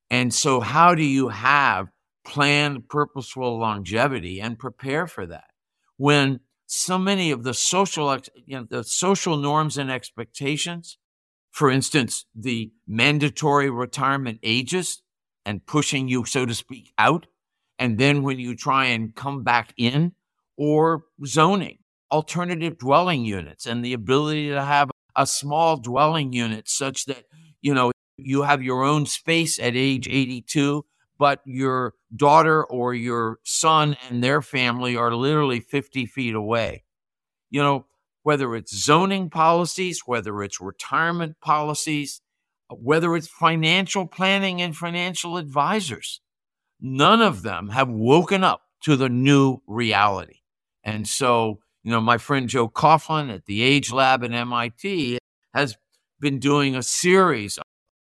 And 0.09 0.33
so, 0.33 0.59
how 0.59 0.95
do 0.95 1.03
you 1.03 1.27
have 1.29 1.89
planned, 2.25 2.89
purposeful 2.89 3.59
longevity 3.59 4.41
and 4.41 4.57
prepare 4.57 5.07
for 5.07 5.25
that 5.27 5.51
when 5.97 6.39
so 6.71 6.99
many 6.99 7.31
of 7.31 7.43
the 7.43 7.53
social, 7.53 8.15
you 8.45 8.55
know, 8.55 8.67
the 8.69 8.83
social 8.83 9.37
norms 9.37 9.75
and 9.77 9.89
expectations, 9.89 10.99
for 11.49 11.71
instance, 11.71 12.25
the 12.35 12.71
mandatory 12.87 13.71
retirement 13.71 14.39
ages 14.43 15.01
and 15.45 15.65
pushing 15.65 16.07
you, 16.07 16.25
so 16.25 16.45
to 16.45 16.53
speak, 16.53 16.93
out, 16.99 17.25
and 17.79 17.97
then 17.97 18.21
when 18.21 18.37
you 18.37 18.55
try 18.55 18.85
and 18.85 19.15
come 19.15 19.41
back 19.41 19.73
in, 19.77 20.11
or 20.57 21.05
zoning, 21.25 21.79
alternative 22.11 22.77
dwelling 22.77 23.25
units, 23.25 23.65
and 23.65 23.83
the 23.83 23.93
ability 23.93 24.49
to 24.49 24.63
have 24.63 24.91
a 25.15 25.25
small 25.25 25.75
dwelling 25.75 26.33
unit 26.33 26.69
such 26.69 27.05
that 27.05 27.23
you 27.63 27.73
know 27.73 27.91
you 28.17 28.43
have 28.43 28.61
your 28.61 28.83
own 28.83 29.07
space 29.07 29.57
at 29.57 29.75
age 29.75 30.07
82, 30.07 30.85
but 31.17 31.41
your 31.45 31.95
daughter 32.15 32.63
or 32.63 32.93
your 32.93 33.39
son 33.43 33.95
and 34.09 34.23
their 34.23 34.41
family 34.41 34.95
are 34.95 35.13
literally 35.13 35.59
50 35.59 36.05
feet 36.05 36.35
away. 36.35 36.83
You 37.49 37.61
know, 37.61 37.85
whether 38.23 38.55
it's 38.55 38.75
zoning 38.75 39.29
policies, 39.29 40.01
whether 40.05 40.41
it's 40.43 40.61
retirement 40.61 41.37
policies, 41.41 42.21
whether 42.69 43.15
it's 43.15 43.27
financial 43.27 44.05
planning 44.05 44.61
and 44.61 44.75
financial 44.75 45.37
advisors, 45.37 46.21
none 46.79 47.21
of 47.21 47.41
them 47.41 47.69
have 47.69 47.89
woken 47.89 48.43
up 48.43 48.61
to 48.83 48.95
the 48.95 49.09
new 49.09 49.61
reality. 49.67 50.39
And 50.83 51.07
so, 51.07 51.59
you 51.83 51.91
know, 51.91 52.01
my 52.01 52.17
friend 52.17 52.47
Joe 52.47 52.69
Coughlin 52.69 53.33
at 53.33 53.45
the 53.45 53.61
Age 53.61 53.91
Lab 53.91 54.23
at 54.23 54.31
MIT 54.31 55.17
has 55.53 55.75
been 56.19 56.39
doing 56.39 56.75
a 56.75 56.83
series 56.83 57.57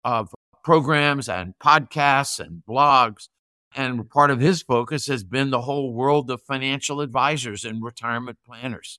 of 0.04 0.32
programs 0.64 1.28
and 1.28 1.54
podcasts 1.62 2.40
and 2.40 2.62
blogs. 2.68 3.28
And 3.76 4.09
part 4.09 4.30
of 4.30 4.40
his 4.40 4.62
focus 4.62 5.06
has 5.09 5.23
been 5.23 5.50
the 5.50 5.61
whole 5.61 5.92
world 5.92 6.30
of 6.30 6.42
financial 6.42 7.02
advisors 7.02 7.64
and 7.64 7.85
retirement 7.85 8.38
planners. 8.45 8.99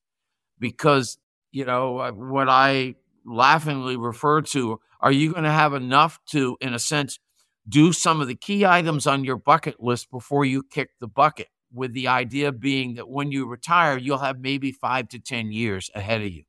Because, 0.60 1.18
you 1.52 1.66
know, 1.66 1.98
uh, 1.98 2.12
what 2.12 2.48
I 2.48 2.96
laughingly 3.26 3.98
refer 3.98 4.42
to 4.44 4.80
are 5.02 5.12
you 5.12 5.32
going 5.32 5.44
to 5.46 5.52
have 5.52 5.74
enough 5.74 6.20
to, 6.32 6.58
in 6.62 6.74
a 6.74 6.80
sense, 6.80 7.20
do 7.68 7.92
some 7.92 8.22
of 8.22 8.28
the 8.28 8.36
key 8.36 8.66
items 8.66 9.08
on 9.08 9.24
your 9.26 9.38
bucket 9.38 9.82
list 9.84 10.12
before 10.12 10.46
you 10.46 10.64
kick 10.64 10.92
the 11.00 11.08
bucket? 11.08 11.48
With 11.74 11.94
the 11.94 12.08
idea 12.08 12.52
being 12.54 12.96
that 12.96 13.10
when 13.10 13.32
you 13.32 13.48
retire, 13.48 13.98
you'll 13.98 14.20
have 14.20 14.40
maybe 14.40 14.72
five 14.72 15.10
to 15.10 15.20
10 15.20 15.52
years 15.52 15.92
ahead 15.96 16.22
of 16.22 16.30
you. 16.32 16.44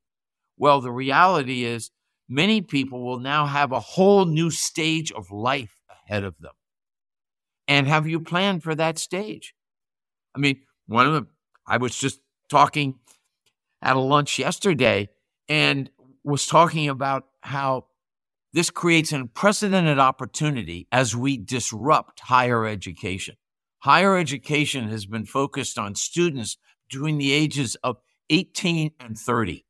Well, 0.57 0.81
the 0.81 0.91
reality 0.91 1.65
is 1.65 1.91
many 2.29 2.61
people 2.61 3.03
will 3.03 3.19
now 3.19 3.47
have 3.47 3.71
a 3.71 3.79
whole 3.79 4.25
new 4.25 4.51
stage 4.51 5.11
of 5.11 5.31
life 5.31 5.81
ahead 5.89 6.23
of 6.23 6.35
them. 6.39 6.53
And 7.69 7.87
have 7.87 8.07
you 8.07 8.19
planned 8.19 8.63
for 8.63 8.73
that 8.73 8.97
stage? 8.97 9.53
I 10.35 10.39
mean, 10.39 10.61
one 10.87 11.05
of 11.05 11.13
the, 11.13 11.27
I 11.67 11.77
was 11.77 11.95
just 11.95 12.19
talking 12.49 12.95
at 13.79 13.95
a 13.95 13.99
lunch 13.99 14.39
yesterday 14.39 15.09
and 15.47 15.91
was 16.23 16.47
talking 16.47 16.89
about 16.89 17.25
how 17.41 17.85
this 18.53 18.71
creates 18.71 19.11
an 19.11 19.21
unprecedented 19.21 19.99
opportunity 19.99 20.87
as 20.91 21.15
we 21.15 21.37
disrupt 21.37 22.21
higher 22.21 22.65
education. 22.65 23.35
Higher 23.83 24.17
education 24.17 24.89
has 24.89 25.05
been 25.05 25.25
focused 25.25 25.77
on 25.77 25.93
students 25.93 26.57
between 26.89 27.19
the 27.19 27.31
ages 27.31 27.77
of 27.83 27.97
18 28.31 28.93
and 28.99 29.15
30. 29.15 29.63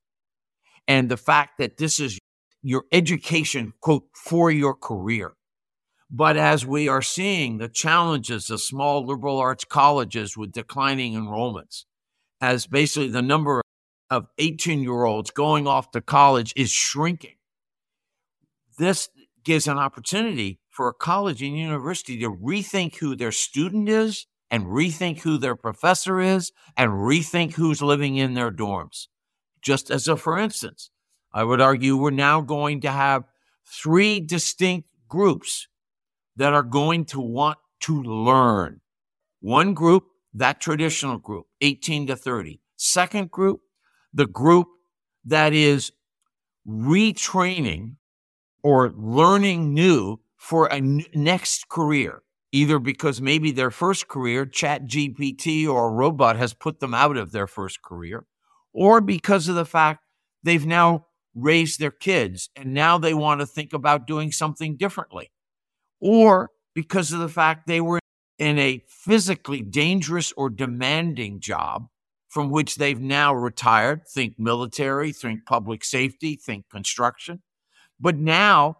And 0.87 1.09
the 1.09 1.17
fact 1.17 1.57
that 1.57 1.77
this 1.77 1.99
is 1.99 2.17
your 2.63 2.85
education, 2.93 3.73
quote, 3.81 4.05
for 4.15 4.49
your 4.49 4.73
career. 4.73 5.33
But 6.11 6.37
as 6.37 6.65
we 6.65 6.87
are 6.87 7.03
seeing 7.03 7.57
the 7.57 7.69
challenges 7.69 8.49
of 8.49 8.61
small 8.61 9.05
liberal 9.05 9.37
arts 9.37 9.63
colleges 9.63 10.35
with 10.35 10.51
declining 10.51 11.13
enrollments, 11.13 11.85
as 12.41 12.65
basically 12.65 13.09
the 13.09 13.21
number 13.21 13.61
of 14.09 14.27
18 14.39 14.81
year 14.81 15.03
olds 15.03 15.29
going 15.29 15.67
off 15.67 15.91
to 15.91 16.01
college 16.01 16.51
is 16.55 16.71
shrinking, 16.71 17.35
this 18.79 19.09
gives 19.43 19.67
an 19.67 19.77
opportunity 19.77 20.59
for 20.69 20.87
a 20.87 20.93
college 20.93 21.43
and 21.43 21.57
university 21.57 22.17
to 22.19 22.31
rethink 22.31 22.95
who 22.95 23.15
their 23.15 23.31
student 23.31 23.87
is 23.87 24.25
and 24.49 24.65
rethink 24.65 25.19
who 25.19 25.37
their 25.37 25.55
professor 25.55 26.19
is 26.19 26.51
and 26.75 26.91
rethink 26.91 27.53
who's 27.53 27.83
living 27.83 28.15
in 28.15 28.33
their 28.33 28.51
dorms. 28.51 29.07
Just 29.61 29.91
as 29.91 30.07
a 30.07 30.17
for 30.17 30.39
instance, 30.39 30.89
I 31.31 31.43
would 31.43 31.61
argue 31.61 31.95
we're 31.95 32.09
now 32.09 32.41
going 32.41 32.81
to 32.81 32.89
have 32.89 33.25
three 33.63 34.19
distinct 34.19 34.87
groups 35.07 35.67
that 36.39 36.53
are 36.53 36.63
going 36.63 37.03
to 37.03 37.19
want 37.19 37.57
to 37.81 38.01
learn. 38.01 38.79
One 39.41 39.73
group, 39.73 40.05
that 40.33 40.61
traditional 40.61 41.17
group, 41.17 41.47
18 41.59 42.07
to 42.07 42.15
30. 42.15 42.61
Second 42.77 43.29
group, 43.29 43.59
the 44.13 44.25
group 44.25 44.67
that 45.25 45.51
is 45.51 45.91
retraining 46.65 47.97
or 48.63 48.93
learning 48.95 49.73
new 49.73 50.21
for 50.37 50.67
a 50.67 50.75
n- 50.75 51.03
next 51.13 51.67
career, 51.67 52.23
either 52.53 52.79
because 52.79 53.19
maybe 53.19 53.51
their 53.51 53.71
first 53.71 54.07
career, 54.07 54.45
Chat 54.45 54.85
GPT 54.85 55.67
or 55.67 55.89
a 55.89 55.93
robot 55.93 56.37
has 56.37 56.53
put 56.53 56.79
them 56.79 56.93
out 56.93 57.17
of 57.17 57.33
their 57.33 57.47
first 57.47 57.81
career, 57.81 58.25
or 58.71 59.01
because 59.01 59.49
of 59.49 59.55
the 59.55 59.65
fact 59.65 60.05
they've 60.41 60.65
now 60.65 61.05
raised 61.35 61.81
their 61.81 61.91
kids 61.91 62.49
and 62.55 62.73
now 62.73 62.97
they 62.97 63.13
want 63.13 63.41
to 63.41 63.45
think 63.45 63.73
about 63.73 64.07
doing 64.07 64.31
something 64.31 64.77
differently. 64.77 65.31
Or 65.99 66.49
because 66.73 67.11
of 67.11 67.19
the 67.19 67.29
fact 67.29 67.67
they 67.67 67.81
were 67.81 67.99
in 68.37 68.57
a 68.57 68.83
physically 68.87 69.61
dangerous 69.61 70.31
or 70.33 70.49
demanding 70.49 71.39
job 71.39 71.87
from 72.29 72.49
which 72.49 72.75
they've 72.75 73.01
now 73.01 73.33
retired. 73.33 74.07
Think 74.07 74.35
military, 74.37 75.11
think 75.11 75.45
public 75.45 75.83
safety, 75.83 76.35
think 76.35 76.69
construction. 76.69 77.41
But 77.99 78.17
now 78.17 78.77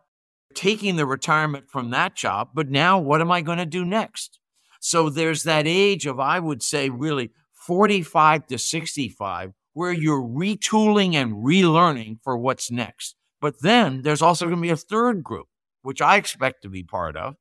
taking 0.55 0.95
the 0.95 1.05
retirement 1.05 1.69
from 1.69 1.89
that 1.89 2.15
job, 2.15 2.49
but 2.53 2.69
now 2.69 2.99
what 2.99 3.21
am 3.21 3.31
I 3.31 3.41
going 3.41 3.57
to 3.57 3.65
do 3.65 3.83
next? 3.83 4.39
So 4.79 5.09
there's 5.09 5.43
that 5.43 5.67
age 5.67 6.05
of, 6.05 6.19
I 6.19 6.39
would 6.39 6.63
say, 6.63 6.89
really 6.89 7.31
45 7.51 8.47
to 8.47 8.57
65, 8.57 9.51
where 9.73 9.91
you're 9.91 10.21
retooling 10.21 11.15
and 11.15 11.33
relearning 11.45 12.19
for 12.23 12.37
what's 12.37 12.71
next. 12.71 13.15
But 13.41 13.61
then 13.61 14.03
there's 14.03 14.21
also 14.21 14.45
going 14.45 14.57
to 14.57 14.61
be 14.61 14.69
a 14.69 14.77
third 14.77 15.23
group, 15.23 15.47
which 15.89 16.01
I 16.03 16.17
expect 16.17 16.61
to 16.61 16.69
be 16.69 16.83
part 16.83 17.17
of. 17.17 17.33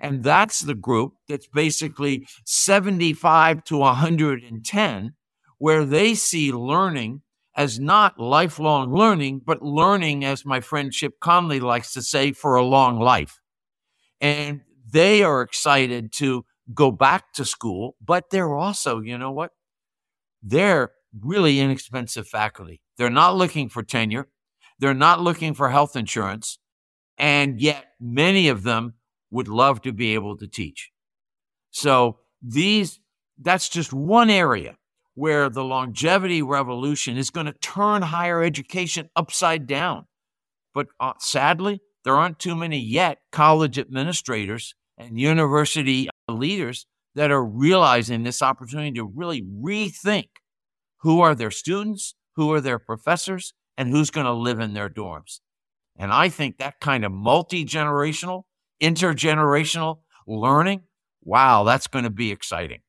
And 0.00 0.24
that's 0.24 0.58
the 0.58 0.74
group 0.74 1.12
that's 1.28 1.46
basically 1.46 2.26
75 2.44 3.62
to 3.62 3.76
110, 3.76 5.12
where 5.58 5.84
they 5.84 6.14
see 6.14 6.50
learning 6.50 7.22
as 7.54 7.78
not 7.78 8.18
lifelong 8.18 8.92
learning, 8.92 9.42
but 9.46 9.62
learning, 9.62 10.24
as 10.24 10.44
my 10.44 10.58
friend 10.58 10.92
Chip 10.92 11.12
Conley 11.20 11.60
likes 11.60 11.92
to 11.92 12.02
say, 12.02 12.32
for 12.32 12.56
a 12.56 12.64
long 12.64 12.98
life. 12.98 13.38
And 14.20 14.62
they 14.84 15.22
are 15.22 15.42
excited 15.42 16.12
to 16.14 16.44
go 16.74 16.90
back 16.90 17.32
to 17.34 17.44
school, 17.44 17.94
but 18.04 18.30
they're 18.32 18.52
also, 18.52 18.98
you 18.98 19.16
know 19.16 19.30
what? 19.30 19.52
They're 20.42 20.90
really 21.16 21.60
inexpensive 21.60 22.26
faculty. 22.26 22.80
They're 22.98 23.10
not 23.10 23.36
looking 23.36 23.68
for 23.68 23.84
tenure. 23.84 24.26
They're 24.80 24.92
not 24.92 25.20
looking 25.20 25.54
for 25.54 25.70
health 25.70 25.94
insurance. 25.94 26.58
And 27.18 27.60
yet, 27.60 27.86
many 28.00 28.48
of 28.48 28.62
them 28.62 28.94
would 29.30 29.48
love 29.48 29.82
to 29.82 29.92
be 29.92 30.14
able 30.14 30.36
to 30.36 30.46
teach. 30.46 30.90
So, 31.70 32.18
these, 32.42 33.00
that's 33.38 33.68
just 33.68 33.92
one 33.92 34.30
area 34.30 34.76
where 35.14 35.48
the 35.48 35.64
longevity 35.64 36.42
revolution 36.42 37.16
is 37.16 37.30
going 37.30 37.46
to 37.46 37.52
turn 37.54 38.02
higher 38.02 38.42
education 38.42 39.08
upside 39.16 39.66
down. 39.66 40.06
But 40.74 40.88
uh, 41.00 41.14
sadly, 41.18 41.80
there 42.04 42.14
aren't 42.14 42.38
too 42.38 42.54
many 42.54 42.78
yet 42.78 43.18
college 43.32 43.78
administrators 43.78 44.74
and 44.98 45.18
university 45.18 46.08
leaders 46.28 46.86
that 47.14 47.30
are 47.30 47.44
realizing 47.44 48.22
this 48.22 48.42
opportunity 48.42 48.92
to 48.92 49.10
really 49.12 49.42
rethink 49.42 50.28
who 50.98 51.20
are 51.20 51.34
their 51.34 51.50
students, 51.50 52.14
who 52.34 52.52
are 52.52 52.60
their 52.60 52.78
professors, 52.78 53.54
and 53.76 53.88
who's 53.88 54.10
going 54.10 54.26
to 54.26 54.32
live 54.32 54.60
in 54.60 54.74
their 54.74 54.90
dorms. 54.90 55.40
And 55.98 56.12
I 56.12 56.28
think 56.28 56.58
that 56.58 56.80
kind 56.80 57.04
of 57.04 57.12
multi 57.12 57.64
generational, 57.64 58.42
intergenerational 58.82 60.00
learning, 60.26 60.82
wow, 61.22 61.64
that's 61.64 61.86
going 61.86 62.04
to 62.04 62.10
be 62.10 62.30
exciting. 62.32 62.80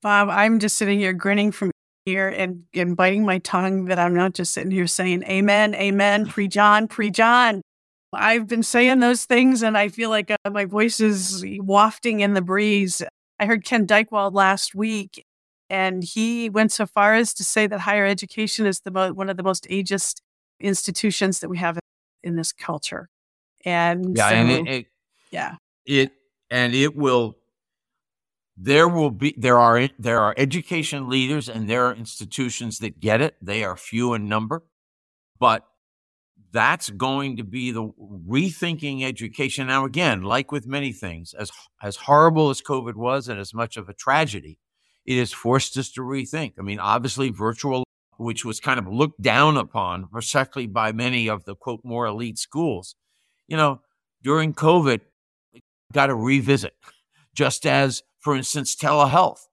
Bob, 0.00 0.28
I'm 0.28 0.58
just 0.58 0.76
sitting 0.76 0.98
here 0.98 1.12
grinning 1.12 1.52
from 1.52 1.70
here 2.04 2.28
and, 2.28 2.62
and 2.72 2.96
biting 2.96 3.24
my 3.26 3.38
tongue 3.38 3.86
that 3.86 3.98
I'm 3.98 4.14
not 4.14 4.32
just 4.32 4.54
sitting 4.54 4.70
here 4.70 4.86
saying 4.86 5.24
amen, 5.24 5.74
amen, 5.74 6.26
pre 6.26 6.48
John, 6.48 6.88
pre 6.88 7.10
John. 7.10 7.60
I've 8.14 8.46
been 8.46 8.62
saying 8.62 9.00
those 9.00 9.26
things 9.26 9.62
and 9.62 9.76
I 9.76 9.88
feel 9.88 10.08
like 10.08 10.30
uh, 10.30 10.36
my 10.50 10.64
voice 10.64 11.00
is 11.00 11.44
wafting 11.58 12.20
in 12.20 12.32
the 12.32 12.40
breeze. 12.40 13.02
I 13.38 13.46
heard 13.46 13.64
Ken 13.64 13.86
Dychtwald 13.86 14.32
last 14.32 14.74
week 14.74 15.24
And 15.68 16.02
he 16.02 16.48
went 16.48 16.72
so 16.72 16.86
far 16.86 17.14
as 17.14 17.34
to 17.34 17.44
say 17.44 17.66
that 17.66 17.80
higher 17.80 18.06
education 18.06 18.64
is 18.66 18.80
the 18.80 18.90
mo- 18.90 19.12
one 19.12 19.28
of 19.28 19.36
the 19.36 19.42
most 19.42 19.66
ageist 19.68 20.20
institutions 20.60 21.40
that 21.40 21.48
we 21.48 21.58
have 21.58 21.78
in 22.22 22.36
this 22.36 22.52
culture. 22.52 23.08
And 23.64 24.16
yeah, 24.16 24.28
so, 24.28 24.34
and 24.34 24.50
it, 24.50 24.68
it, 24.68 24.86
yeah, 25.30 25.56
it 25.84 26.12
and 26.50 26.74
it 26.74 26.96
will. 26.96 27.36
There 28.60 28.88
will 28.88 29.10
be 29.10 29.34
there 29.36 29.58
are 29.58 29.88
there 29.98 30.20
are 30.20 30.34
education 30.36 31.08
leaders 31.08 31.48
and 31.48 31.70
there 31.70 31.86
are 31.86 31.94
institutions 31.94 32.78
that 32.80 32.98
get 32.98 33.20
it. 33.20 33.36
They 33.40 33.62
are 33.62 33.76
few 33.76 34.14
in 34.14 34.28
number, 34.28 34.64
but 35.38 35.64
that's 36.50 36.90
going 36.90 37.36
to 37.36 37.44
be 37.44 37.70
the 37.70 37.84
rethinking 38.28 39.04
education. 39.04 39.66
Now, 39.66 39.84
again, 39.84 40.22
like 40.22 40.50
with 40.50 40.66
many 40.66 40.92
things, 40.92 41.34
as 41.34 41.50
as 41.82 41.96
horrible 41.96 42.50
as 42.50 42.62
COVID 42.62 42.94
was 42.94 43.28
and 43.28 43.38
as 43.38 43.52
much 43.54 43.76
of 43.76 43.88
a 43.88 43.94
tragedy, 43.94 44.58
it 45.06 45.18
has 45.18 45.32
forced 45.32 45.76
us 45.76 45.90
to 45.92 46.00
rethink. 46.00 46.54
I 46.58 46.62
mean, 46.62 46.78
obviously, 46.78 47.30
virtual, 47.30 47.84
which 48.18 48.44
was 48.44 48.60
kind 48.60 48.78
of 48.78 48.86
looked 48.86 49.22
down 49.22 49.56
upon, 49.56 50.08
particularly 50.08 50.66
by 50.66 50.92
many 50.92 51.28
of 51.28 51.44
the 51.44 51.54
quote 51.54 51.80
more 51.84 52.06
elite 52.06 52.38
schools, 52.38 52.94
you 53.46 53.56
know, 53.56 53.80
during 54.22 54.52
COVID, 54.52 55.00
got 55.92 56.06
to 56.06 56.14
revisit. 56.14 56.74
Just 57.34 57.64
as, 57.64 58.02
for 58.18 58.36
instance, 58.36 58.74
telehealth 58.74 59.46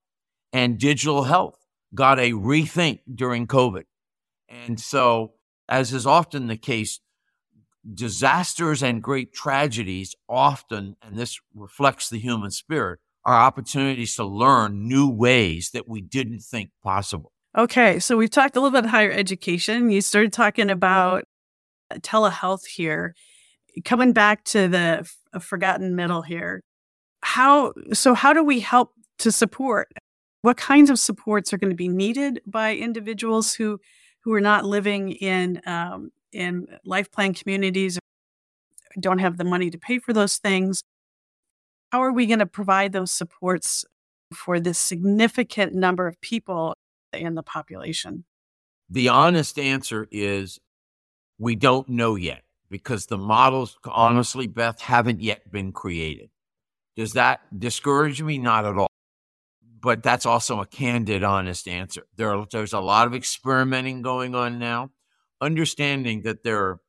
and 0.52 0.78
digital 0.78 1.24
health 1.24 1.66
got 1.94 2.20
a 2.20 2.32
rethink 2.32 3.00
during 3.14 3.48
COVID. 3.48 3.84
And 4.50 4.80
so 4.80 5.34
as 5.70 5.94
is 5.94 6.06
often 6.06 6.48
the 6.48 6.58
case, 6.58 7.00
disasters 7.94 8.82
and 8.82 9.02
great 9.02 9.34
tragedies 9.34 10.16
often, 10.28 10.96
and 11.02 11.18
this 11.18 11.40
reflects 11.54 12.10
the 12.10 12.20
human 12.20 12.52
spirit, 12.52 13.00
are 13.24 13.36
opportunities 13.36 14.16
to 14.16 14.26
learn 14.26 14.88
new 14.88 15.10
ways 15.10 15.72
that 15.74 15.88
we 15.88 16.02
didn't 16.02 16.42
think 16.42 16.72
possible. 16.84 17.32
Okay, 17.58 18.00
so 18.00 18.18
we've 18.18 18.30
talked 18.30 18.58
a 18.58 18.60
little 18.60 18.72
bit 18.72 18.80
about 18.80 18.92
higher 18.92 19.12
education. 19.12 19.90
You 19.90 20.02
started 20.02 20.34
talking 20.34 20.70
about 20.70 21.24
telehealth 22.02 22.66
here. 22.66 23.16
Coming 23.86 24.12
back 24.12 24.44
to 24.46 24.68
the 24.68 25.06
f- 25.34 25.44
forgotten 25.44 25.96
middle 25.96 26.22
here, 26.22 26.62
how 27.22 27.74
so? 27.94 28.14
How 28.14 28.34
do 28.34 28.44
we 28.44 28.60
help 28.62 28.92
to 29.20 29.32
support? 29.32 29.90
What 30.42 30.58
kinds 30.58 30.90
of 30.90 31.00
supports 31.00 31.54
are 31.54 31.58
going 31.58 31.72
to 31.72 31.76
be 31.76 31.90
needed 31.90 32.42
by 32.46 32.76
individuals 32.76 33.54
who 33.54 33.80
who 34.22 34.34
are 34.34 34.42
not 34.42 34.66
living 34.66 35.12
in 35.12 35.62
um, 35.66 36.12
in 36.34 36.68
life 36.86 37.12
plan 37.12 37.34
communities, 37.34 38.00
don't 39.00 39.20
have 39.20 39.38
the 39.38 39.44
money 39.44 39.70
to 39.70 39.78
pay 39.78 40.00
for 40.00 40.14
those 40.14 40.38
things. 40.38 40.84
How 41.92 42.02
are 42.04 42.14
we 42.14 42.26
going 42.26 42.40
to 42.40 42.46
provide 42.46 42.92
those 42.92 43.12
supports 43.12 43.86
for 44.34 44.60
this 44.60 44.78
significant 44.78 45.74
number 45.74 46.08
of 46.08 46.20
people 46.22 46.76
in 47.22 47.36
the 47.36 47.44
population? 47.44 48.26
The 48.90 49.10
honest 49.10 49.58
answer 49.58 50.08
is 50.12 50.60
we 51.38 51.56
don't 51.56 51.90
know 51.90 52.16
yet 52.16 52.44
because 52.70 53.08
the 53.08 53.18
models, 53.18 53.78
honestly, 53.86 54.48
Beth, 54.48 54.82
haven't 54.82 55.22
yet 55.22 55.52
been 55.52 55.72
created. 55.72 56.30
Does 56.96 57.14
that 57.14 57.42
discourage 57.58 58.22
me? 58.22 58.38
Not 58.38 58.66
at 58.66 58.78
all 58.78 58.90
but 59.86 60.02
that's 60.02 60.26
also 60.26 60.60
a 60.62 60.66
candid, 60.66 61.24
honest 61.24 61.68
answer. 61.68 62.08
There 62.16 62.34
are, 62.34 62.48
there's 62.52 62.74
a 62.74 62.80
lot 62.80 63.06
of 63.06 63.14
experimenting 63.14 64.02
going 64.02 64.34
on 64.34 64.58
now, 64.58 64.90
understanding 65.40 66.24
that 66.24 66.42
there 66.42 66.60
are, 66.60 66.80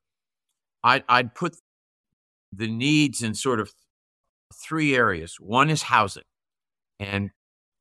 I, 0.82 1.04
I'd 1.06 1.34
put 1.34 1.58
the 2.50 2.68
needs 2.68 3.22
in 3.22 3.34
sort 3.34 3.60
of 3.60 3.70
three 4.54 4.96
areas. 4.96 5.36
One 5.38 5.68
is 5.68 5.82
housing. 5.82 6.22
And 6.98 7.32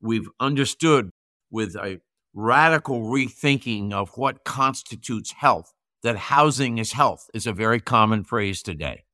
we've 0.02 0.28
understood 0.38 1.12
with 1.50 1.78
a 1.78 2.02
radical 2.36 3.02
rethinking 3.02 3.94
of 3.94 4.10
what 4.18 4.44
constitutes 4.44 5.32
health 5.32 5.74
that 6.04 6.18
housing 6.18 6.78
is 6.78 6.92
health 6.92 7.30
is 7.34 7.48
a 7.48 7.54
very 7.54 7.80
common 7.80 8.24
phrase 8.24 8.62
today. 8.62 9.06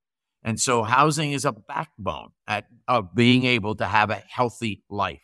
And 0.44 0.60
so 0.60 0.84
housing 0.84 1.32
is 1.32 1.46
a 1.46 1.52
backbone 1.52 2.32
at, 2.48 2.66
of 2.88 3.14
being 3.16 3.46
able 3.46 3.76
to 3.76 3.86
have 3.86 4.10
a 4.10 4.24
healthy 4.28 4.84
life. 4.90 5.22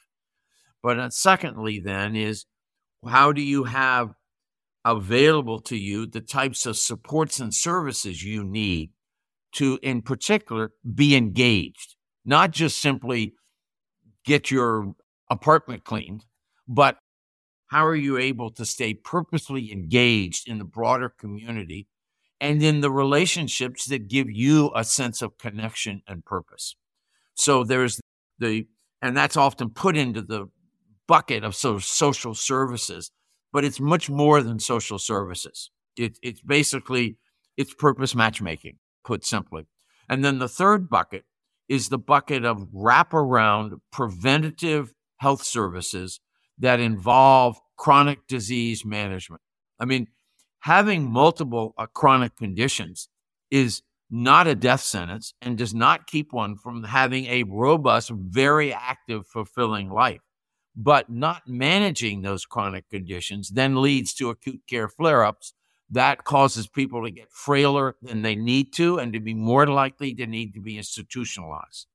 But 0.84 1.00
uh, 1.00 1.10
secondly, 1.10 1.82
then, 1.84 2.16
is 2.16 2.46
how 3.06 3.32
do 3.32 3.42
you 3.42 3.66
have 3.66 4.14
available 4.86 5.60
to 5.60 5.76
you 5.76 6.06
the 6.06 6.22
types 6.22 6.66
of 6.66 6.78
supports 6.78 7.40
and 7.40 7.54
services 7.54 8.24
you 8.24 8.44
need 8.44 8.92
to, 9.54 9.80
in 9.82 10.04
particular, 10.04 10.72
be 10.96 11.16
engaged, 11.16 11.96
not 12.24 12.52
just 12.52 12.80
simply 12.80 13.34
get 14.24 14.52
your 14.52 14.94
apartment 15.30 15.84
cleaned, 15.84 16.26
but 16.68 16.98
how 17.68 17.86
are 17.86 17.96
you 17.96 18.18
able 18.18 18.50
to 18.52 18.66
stay 18.66 18.94
purposely 18.94 19.72
engaged 19.72 20.48
in 20.48 20.58
the 20.58 20.66
broader 20.66 21.10
community 21.10 21.88
and 22.40 22.62
in 22.64 22.82
the 22.82 22.92
relationships 22.92 23.86
that 23.86 24.08
give 24.08 24.30
you 24.30 24.72
a 24.76 24.84
sense 24.84 25.22
of 25.22 25.38
connection 25.38 26.02
and 26.08 26.24
purpose? 26.26 26.76
So 27.36 27.64
there's 27.64 28.00
the, 28.40 28.68
and 29.02 29.16
that's 29.16 29.38
often 29.38 29.70
put 29.70 29.98
into 29.98 30.22
the 30.22 30.48
bucket 31.08 31.44
of 31.44 31.56
so 31.56 31.78
social 31.80 32.34
services, 32.34 33.12
but 33.52 33.64
it's 33.64 33.80
much 33.80 34.10
more 34.10 34.42
than 34.42 34.60
social 34.60 35.00
services. 35.00 35.70
It, 35.98 36.18
it's 36.22 36.42
basically 36.42 37.18
it's 37.58 37.74
purpose 37.74 38.16
matchmaking, 38.16 38.78
put 39.04 39.26
simply. 39.26 39.68
And 40.10 40.24
then 40.24 40.40
the 40.40 40.48
third 40.48 40.90
bucket 40.90 41.26
is 41.68 41.90
the 41.90 41.98
bucket 41.98 42.46
of 42.46 42.70
wraparound 42.74 43.80
preventative 43.92 44.94
health 45.18 45.44
services 45.44 46.20
that 46.60 46.80
involve 46.80 47.60
chronic 47.76 48.28
disease 48.28 48.84
management. 48.84 49.42
I 49.80 49.86
mean, 49.86 50.08
having 50.60 51.10
multiple 51.10 51.74
uh, 51.78 51.86
chronic 51.88 52.36
conditions 52.36 53.10
is 53.52 53.82
not 54.10 54.48
a 54.48 54.56
death 54.56 54.82
sentence 54.82 55.34
and 55.42 55.58
does 55.58 55.74
not 55.74 56.08
keep 56.08 56.34
one 56.34 56.58
from 56.58 56.84
having 56.84 57.26
a 57.26 57.44
robust, 57.44 58.10
very 58.10 58.74
active, 58.74 59.28
fulfilling 59.28 59.90
life 59.90 60.22
but 60.78 61.10
not 61.10 61.42
managing 61.48 62.22
those 62.22 62.46
chronic 62.46 62.88
conditions 62.90 63.50
then 63.50 63.82
leads 63.82 64.14
to 64.14 64.30
acute 64.30 64.62
care 64.68 64.88
flare 64.88 65.26
ups. 65.26 65.54
That 65.90 66.24
causes 66.24 66.68
people 66.68 67.04
to 67.04 67.12
get 67.12 67.32
frailer 67.32 67.96
than 68.02 68.22
they 68.22 68.36
need 68.36 68.74
to 68.74 69.00
and 69.00 69.12
to 69.14 69.20
be 69.20 69.34
more 69.34 69.66
likely 69.66 70.14
to 70.16 70.28
need 70.28 70.54
to 70.54 70.62
be 70.62 70.78
institutionalized. 70.78 71.88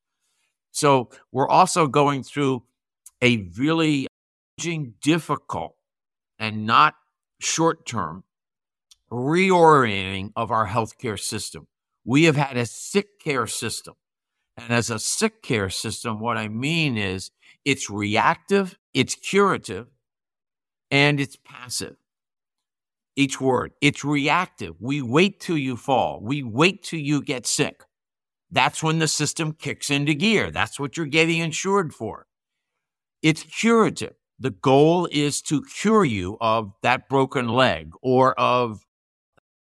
So 0.72 1.10
we're 1.30 1.48
also 1.48 1.86
going 1.86 2.22
through 2.22 2.64
a 3.22 3.48
really 3.56 4.08
difficult 5.00 5.76
and 6.38 6.66
not 6.66 6.94
short 7.40 7.86
term 7.86 8.24
reorienting 9.10 10.32
of 10.34 10.50
our 10.50 10.66
healthcare 10.66 11.20
system. 11.20 11.66
We 12.04 12.24
have 12.24 12.36
had 12.36 12.56
a 12.56 12.66
sick 12.66 13.20
care 13.20 13.46
system. 13.46 13.94
And 14.56 14.72
as 14.72 14.90
a 14.90 14.98
sick 14.98 15.42
care 15.42 15.70
system, 15.70 16.20
what 16.20 16.36
I 16.36 16.48
mean 16.48 16.96
is 16.96 17.30
it's 17.64 17.90
reactive, 17.90 18.78
it's 18.92 19.14
curative, 19.14 19.88
and 20.90 21.20
it's 21.20 21.36
passive. 21.36 21.96
Each 23.16 23.40
word, 23.40 23.72
it's 23.80 24.04
reactive. 24.04 24.74
We 24.80 25.02
wait 25.02 25.40
till 25.40 25.58
you 25.58 25.76
fall. 25.76 26.20
We 26.22 26.42
wait 26.42 26.82
till 26.82 27.00
you 27.00 27.22
get 27.22 27.46
sick. 27.46 27.82
That's 28.50 28.82
when 28.82 28.98
the 28.98 29.08
system 29.08 29.52
kicks 29.52 29.90
into 29.90 30.14
gear. 30.14 30.50
That's 30.50 30.78
what 30.78 30.96
you're 30.96 31.06
getting 31.06 31.38
insured 31.40 31.94
for. 31.94 32.26
It's 33.22 33.42
curative. 33.42 34.14
The 34.42 34.50
goal 34.50 35.08
is 35.12 35.40
to 35.42 35.62
cure 35.62 36.04
you 36.04 36.36
of 36.40 36.72
that 36.82 37.08
broken 37.08 37.46
leg 37.48 37.92
or 38.02 38.38
of 38.38 38.80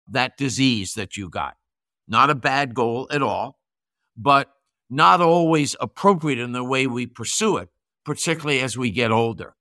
that 0.08 0.38
disease 0.38 0.94
that 0.94 1.18
you 1.18 1.30
got. 1.30 1.56
Not 2.08 2.30
a 2.30 2.36
bad 2.36 2.74
goal 2.74 3.10
at 3.12 3.22
all, 3.22 3.60
but 4.16 4.50
not 4.90 5.20
always 5.20 5.76
appropriate 5.82 6.40
in 6.40 6.54
the 6.54 6.64
way 6.64 6.88
we 6.88 7.06
pursue 7.06 7.58
it 7.58 7.68
particularly 8.06 8.62
as 8.62 8.78
we 8.78 8.92
get 8.92 9.12
older. 9.12 9.56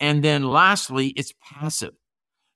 And 0.00 0.24
then 0.24 0.44
lastly, 0.44 1.08
it's 1.08 1.32
passive. 1.40 1.94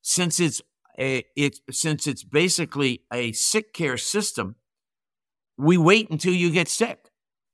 Since 0.03 0.41
it's 0.41 0.63
a, 0.99 1.25
it, 1.37 1.61
since 1.71 2.09
it's 2.09 2.25
basically 2.25 3.03
a 3.13 3.33
sick 3.33 3.73
care 3.73 3.97
system, 3.97 4.57
we 5.57 5.77
wait 5.77 6.11
until 6.11 6.35
you 6.35 6.51
get 6.51 6.69
sick. 6.69 7.11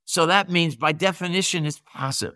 So 0.07 0.27
that 0.27 0.51
means 0.51 0.77
by 0.77 0.93
definition, 0.93 1.67
it's 1.67 1.83
passive. 1.93 2.35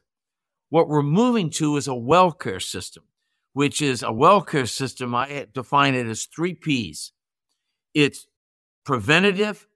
What 0.70 0.88
we're 0.88 1.02
moving 1.02 1.50
to 1.50 1.76
is 1.76 1.86
a 1.86 1.94
well 1.94 2.32
care 2.32 2.60
system, 2.60 3.04
which 3.52 3.80
is 3.80 4.02
a 4.02 4.12
well 4.12 4.42
care 4.42 4.66
system. 4.66 5.14
I 5.14 5.46
define 5.52 5.94
it 5.94 6.06
as 6.06 6.24
three 6.24 6.54
P's. 6.54 7.12
It's 7.92 8.26
preventative, 8.84 9.66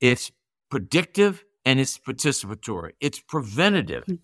it's 0.00 0.30
predictive, 0.70 1.44
and 1.64 1.80
it's 1.80 1.98
participatory. 1.98 2.92
It's 3.00 3.20
preventative. 3.20 4.04
Hmm. 4.06 4.14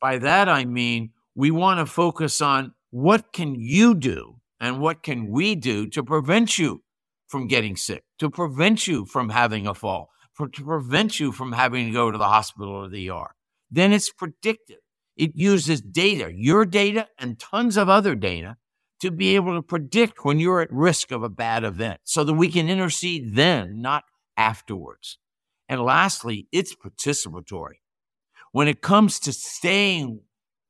By 0.00 0.18
that, 0.18 0.48
I 0.48 0.64
mean 0.64 1.10
we 1.34 1.50
want 1.50 1.78
to 1.78 1.86
focus 1.86 2.40
on 2.40 2.74
what 2.90 3.32
can 3.32 3.54
you 3.54 3.94
do 3.94 4.36
and 4.60 4.80
what 4.80 5.02
can 5.02 5.30
we 5.30 5.54
do 5.54 5.86
to 5.88 6.02
prevent 6.02 6.58
you 6.58 6.82
from 7.28 7.46
getting 7.46 7.76
sick, 7.76 8.04
to 8.18 8.28
prevent 8.28 8.86
you 8.86 9.06
from 9.06 9.30
having 9.30 9.66
a 9.66 9.74
fall, 9.74 10.10
for, 10.32 10.48
to 10.48 10.64
prevent 10.64 11.20
you 11.20 11.32
from 11.32 11.52
having 11.52 11.86
to 11.86 11.92
go 11.92 12.10
to 12.10 12.18
the 12.18 12.28
hospital 12.28 12.72
or 12.72 12.88
the 12.88 13.08
ER. 13.08 13.34
Then 13.70 13.92
it's 13.92 14.10
predictive. 14.10 14.79
It 15.20 15.32
uses 15.34 15.82
data, 15.82 16.32
your 16.34 16.64
data 16.64 17.06
and 17.18 17.38
tons 17.38 17.76
of 17.76 17.90
other 17.90 18.14
data 18.14 18.56
to 19.00 19.10
be 19.10 19.34
able 19.34 19.54
to 19.54 19.60
predict 19.60 20.24
when 20.24 20.40
you're 20.40 20.62
at 20.62 20.72
risk 20.72 21.10
of 21.10 21.22
a 21.22 21.28
bad 21.28 21.62
event 21.62 22.00
so 22.04 22.24
that 22.24 22.32
we 22.32 22.48
can 22.48 22.70
intercede 22.70 23.34
then, 23.34 23.82
not 23.82 24.04
afterwards. 24.38 25.18
And 25.68 25.82
lastly, 25.82 26.48
it's 26.52 26.74
participatory. 26.74 27.80
When 28.52 28.66
it 28.66 28.80
comes 28.80 29.20
to 29.20 29.32
staying 29.34 30.20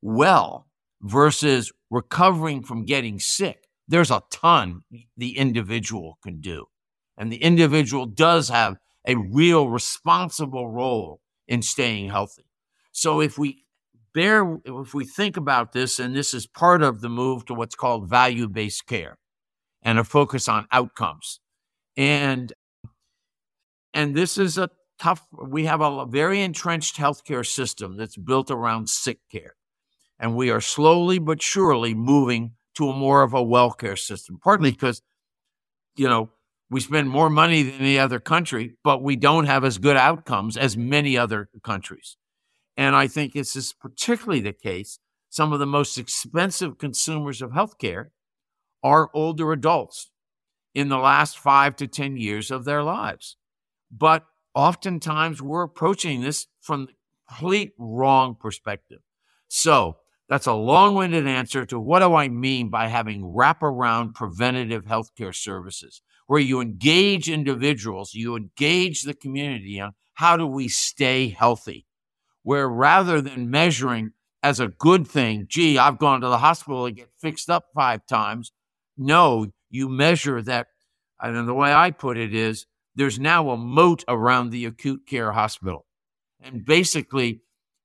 well 0.03 0.67
versus 1.01 1.73
recovering 1.89 2.65
from 2.65 2.85
getting 2.85 3.21
sick, 3.21 3.69
there's 3.87 4.11
a 4.11 4.25
ton 4.33 4.83
the 5.17 5.39
individual 5.39 6.19
can 6.25 6.41
do. 6.41 6.67
And 7.17 7.31
the 7.33 7.41
individual 7.41 8.05
does 8.05 8.49
have 8.49 8.79
a 9.07 9.15
real 9.15 9.69
responsible 9.69 10.69
role 10.69 11.21
in 11.47 11.63
staying 11.63 12.11
healthy. 12.11 12.47
So 12.91 13.21
if 13.21 13.39
we 13.39 13.63
bear, 14.15 14.59
if 14.65 14.95
we 14.95 15.05
think 15.05 15.37
about 15.37 15.73
this, 15.73 15.99
and 15.99 16.15
this 16.15 16.35
is 16.35 16.47
part 16.47 16.83
of 16.83 17.01
the 17.01 17.09
move 17.09 17.45
to 17.47 17.55
what's 17.55 17.75
called 17.75 18.09
value 18.09 18.49
based 18.49 18.87
care 18.87 19.19
and 19.83 19.99
a 19.99 20.05
focus 20.05 20.49
on 20.49 20.67
outcomes. 20.73 21.41
And 21.97 22.53
and 23.95 24.15
this 24.15 24.39
is 24.39 24.59
a 24.59 24.71
tough 24.99 25.27
we 25.47 25.65
have 25.65 25.81
a 25.81 26.07
very 26.07 26.41
entrenched 26.43 26.97
healthcare 26.97 27.47
system 27.47 27.97
that's 27.97 28.17
built 28.17 28.51
around 28.51 28.89
sick 28.89 29.19
care. 29.31 29.55
And 30.19 30.37
we 30.37 30.51
are 30.51 30.61
slowly 30.61 31.19
but 31.19 31.43
surely 31.43 31.95
moving 31.95 32.53
to 32.77 32.91
a 32.91 32.97
more 32.97 33.23
of 33.23 33.35
a 33.35 33.43
well 33.43 33.71
care 33.71 33.97
system, 33.97 34.39
partly 34.43 34.71
because, 34.71 35.03
you 35.97 36.09
know, 36.09 36.31
we 36.71 36.81
spend 36.81 37.11
more 37.11 37.31
money 37.31 37.63
than 37.65 37.81
any 37.81 37.99
other 37.99 38.21
country, 38.21 38.77
but 38.85 39.03
we 39.03 39.17
don't 39.17 39.47
have 39.47 39.65
as 39.65 39.79
good 39.79 39.97
outcomes 39.97 40.57
as 40.57 40.77
many 40.77 41.17
other 41.19 41.49
countries. 41.65 42.17
And 42.81 42.97
I 42.97 43.09
think 43.09 43.35
this 43.35 43.57
is 43.57 43.75
particularly 43.75 44.41
the 44.41 44.55
case. 44.55 45.01
Some 45.29 45.53
of 45.53 45.59
the 45.59 45.67
most 45.67 45.99
expensive 45.99 46.79
consumers 46.79 47.43
of 47.43 47.51
healthcare 47.51 48.07
are 48.83 49.11
older 49.13 49.53
adults 49.53 50.11
in 50.75 50.89
the 50.89 50.97
last 50.97 51.39
five 51.39 51.77
to 51.77 51.87
10 51.87 52.17
years 52.17 52.51
of 52.51 52.65
their 52.65 52.83
lives. 52.83 53.37
But 53.93 54.25
oftentimes 54.55 55.43
we're 55.43 55.63
approaching 55.63 56.23
this 56.23 56.47
from 56.63 56.87
the 56.87 56.93
complete 57.29 57.73
wrong 57.79 58.35
perspective. 58.41 59.01
So 59.47 59.99
that's 60.31 60.47
a 60.47 60.55
long 60.55 60.95
winded 60.95 61.27
answer 61.27 61.67
to 61.67 61.79
what 61.79 61.99
do 61.99 62.15
I 62.15 62.29
mean 62.29 62.71
by 62.71 62.87
having 62.87 63.35
wraparound 63.37 64.15
preventative 64.15 64.87
healthcare 64.87 65.35
services, 65.35 66.01
where 66.29 66.41
you 66.41 66.63
engage 66.63 67.29
individuals, 67.29 68.15
you 68.15 68.37
engage 68.37 69.03
the 69.03 69.13
community 69.13 69.79
on 69.79 69.93
how 70.15 70.39
do 70.39 70.47
we 70.47 70.69
stay 70.69 71.29
healthy 71.29 71.85
where 72.43 72.69
rather 72.69 73.21
than 73.21 73.51
measuring 73.51 74.13
as 74.43 74.61
a 74.61 74.69
good 74.69 75.07
thing, 75.07 75.47
gee, 75.49 75.79
I've 75.79 75.99
gone 75.99 76.21
to 76.23 76.29
the 76.29 76.39
hospital 76.39 76.87
to 76.87 76.93
get 76.93 77.11
fixed 77.19 77.51
up 77.51 77.67
five 77.75 78.07
times, 78.07 78.53
no, 78.97 79.47
you 79.71 79.89
measure 79.89 80.43
that. 80.43 80.69
And 81.21 81.47
the 81.47 81.55
way 81.55 81.73
I 81.73 81.91
put 81.91 82.17
it 82.17 82.35
is 82.35 82.67
there's 82.95 83.19
now 83.19 83.51
a 83.51 83.57
moat 83.57 84.05
around 84.09 84.51
the 84.51 84.65
acute 84.65 85.07
care 85.07 85.33
hospital. 85.33 85.87
And 86.41 86.65
basically, 86.65 87.43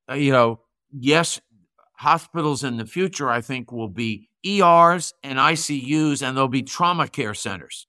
uh, 0.09 0.15
you 0.15 0.31
know, 0.31 0.61
yes, 0.91 1.41
hospitals 1.93 2.63
in 2.63 2.77
the 2.77 2.85
future, 2.85 3.29
I 3.29 3.41
think, 3.41 3.71
will 3.71 3.89
be 3.89 4.29
ERs 4.45 5.13
and 5.23 5.39
ICUs, 5.39 6.21
and 6.21 6.37
there'll 6.37 6.47
be 6.47 6.63
trauma 6.63 7.07
care 7.07 7.33
centers. 7.33 7.87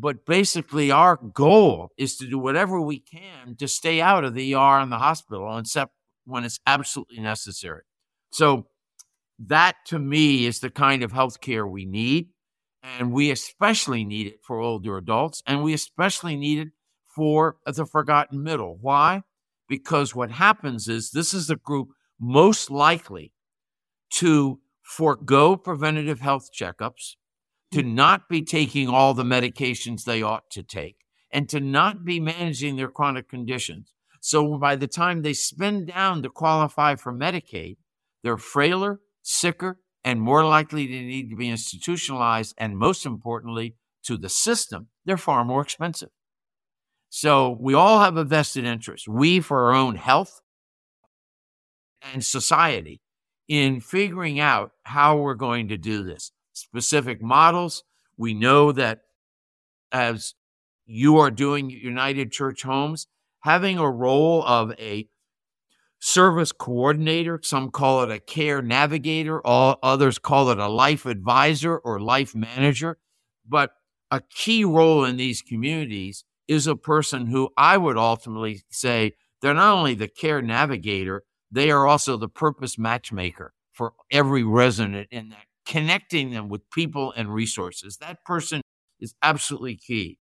But 0.00 0.24
basically, 0.24 0.92
our 0.92 1.16
goal 1.16 1.90
is 1.98 2.16
to 2.18 2.28
do 2.28 2.38
whatever 2.38 2.80
we 2.80 3.00
can 3.00 3.56
to 3.56 3.66
stay 3.66 4.00
out 4.00 4.22
of 4.22 4.34
the 4.34 4.54
ER 4.54 4.78
and 4.78 4.92
the 4.92 4.98
hospital, 4.98 5.58
except 5.58 5.92
when 6.24 6.44
it's 6.44 6.60
absolutely 6.66 7.18
necessary. 7.18 7.82
So, 8.30 8.68
that 9.40 9.76
to 9.86 9.98
me 9.98 10.46
is 10.46 10.60
the 10.60 10.70
kind 10.70 11.02
of 11.02 11.10
health 11.12 11.40
care 11.40 11.66
we 11.66 11.84
need. 11.84 12.28
And 12.82 13.12
we 13.12 13.32
especially 13.32 14.04
need 14.04 14.28
it 14.28 14.38
for 14.44 14.60
older 14.60 14.96
adults, 14.96 15.42
and 15.46 15.64
we 15.64 15.74
especially 15.74 16.36
need 16.36 16.60
it 16.60 16.68
for 17.04 17.56
the 17.66 17.84
forgotten 17.84 18.42
middle. 18.44 18.78
Why? 18.80 19.22
Because 19.68 20.14
what 20.14 20.30
happens 20.30 20.86
is 20.86 21.10
this 21.10 21.34
is 21.34 21.48
the 21.48 21.56
group 21.56 21.88
most 22.20 22.70
likely 22.70 23.32
to 24.10 24.60
forego 24.82 25.56
preventative 25.56 26.20
health 26.20 26.50
checkups 26.56 27.16
to 27.72 27.82
mm. 27.82 27.94
not 27.94 28.28
be 28.28 28.42
taking 28.42 28.88
all 28.88 29.14
the 29.14 29.24
medications 29.24 30.04
they 30.04 30.22
ought 30.22 30.50
to 30.50 30.62
take, 30.62 30.96
and 31.30 31.48
to 31.48 31.60
not 31.60 32.04
be 32.04 32.20
managing 32.20 32.76
their 32.76 32.88
chronic 32.88 33.28
conditions. 33.28 33.92
So 34.20 34.58
by 34.58 34.76
the 34.76 34.88
time 34.88 35.22
they 35.22 35.34
spend 35.34 35.88
down 35.88 36.22
to 36.22 36.28
qualify 36.28 36.96
for 36.96 37.12
Medicaid, 37.12 37.76
they're 38.22 38.36
frailer, 38.36 39.00
sicker, 39.22 39.78
and 40.04 40.20
more 40.20 40.44
likely 40.44 40.86
to 40.86 40.92
need 40.92 41.30
to 41.30 41.36
be 41.36 41.48
institutionalized. 41.48 42.54
And 42.58 42.76
most 42.76 43.06
importantly, 43.06 43.76
to 44.04 44.16
the 44.16 44.28
system, 44.28 44.88
they're 45.04 45.16
far 45.16 45.44
more 45.44 45.62
expensive. 45.62 46.10
So 47.10 47.56
we 47.60 47.74
all 47.74 48.00
have 48.00 48.16
a 48.16 48.24
vested 48.24 48.64
interest, 48.64 49.08
we 49.08 49.40
for 49.40 49.66
our 49.66 49.74
own 49.74 49.96
health 49.96 50.40
and 52.12 52.24
society, 52.24 53.00
in 53.48 53.80
figuring 53.80 54.38
out 54.38 54.72
how 54.82 55.16
we're 55.16 55.34
going 55.34 55.68
to 55.68 55.78
do 55.78 56.02
this 56.02 56.32
specific 56.58 57.22
models. 57.22 57.84
We 58.16 58.34
know 58.34 58.72
that 58.72 59.00
as 59.92 60.34
you 60.86 61.18
are 61.18 61.30
doing 61.30 61.70
United 61.70 62.32
Church 62.32 62.62
Homes, 62.62 63.06
having 63.40 63.78
a 63.78 63.90
role 63.90 64.42
of 64.44 64.72
a 64.78 65.08
service 66.00 66.52
coordinator, 66.52 67.40
some 67.42 67.70
call 67.70 68.02
it 68.02 68.10
a 68.10 68.18
care 68.18 68.62
navigator, 68.62 69.44
all 69.46 69.78
others 69.82 70.18
call 70.18 70.50
it 70.50 70.58
a 70.58 70.68
life 70.68 71.06
advisor 71.06 71.76
or 71.78 72.00
life 72.00 72.34
manager. 72.34 72.98
But 73.46 73.72
a 74.10 74.20
key 74.20 74.64
role 74.64 75.04
in 75.04 75.16
these 75.16 75.42
communities 75.42 76.24
is 76.46 76.66
a 76.66 76.76
person 76.76 77.26
who 77.26 77.50
I 77.56 77.76
would 77.76 77.96
ultimately 77.96 78.62
say 78.70 79.12
they're 79.42 79.54
not 79.54 79.76
only 79.76 79.94
the 79.94 80.08
care 80.08 80.40
navigator, 80.40 81.24
they 81.50 81.70
are 81.70 81.86
also 81.86 82.16
the 82.16 82.28
purpose 82.28 82.78
matchmaker 82.78 83.52
for 83.72 83.92
every 84.10 84.42
resident 84.42 85.08
in 85.10 85.28
that 85.30 85.44
connecting 85.68 86.30
them 86.30 86.48
with 86.48 86.68
people 86.70 87.12
and 87.16 87.32
resources. 87.32 87.98
That 87.98 88.24
person 88.24 88.62
is 89.00 89.14
absolutely 89.22 89.76
key. 89.76 90.18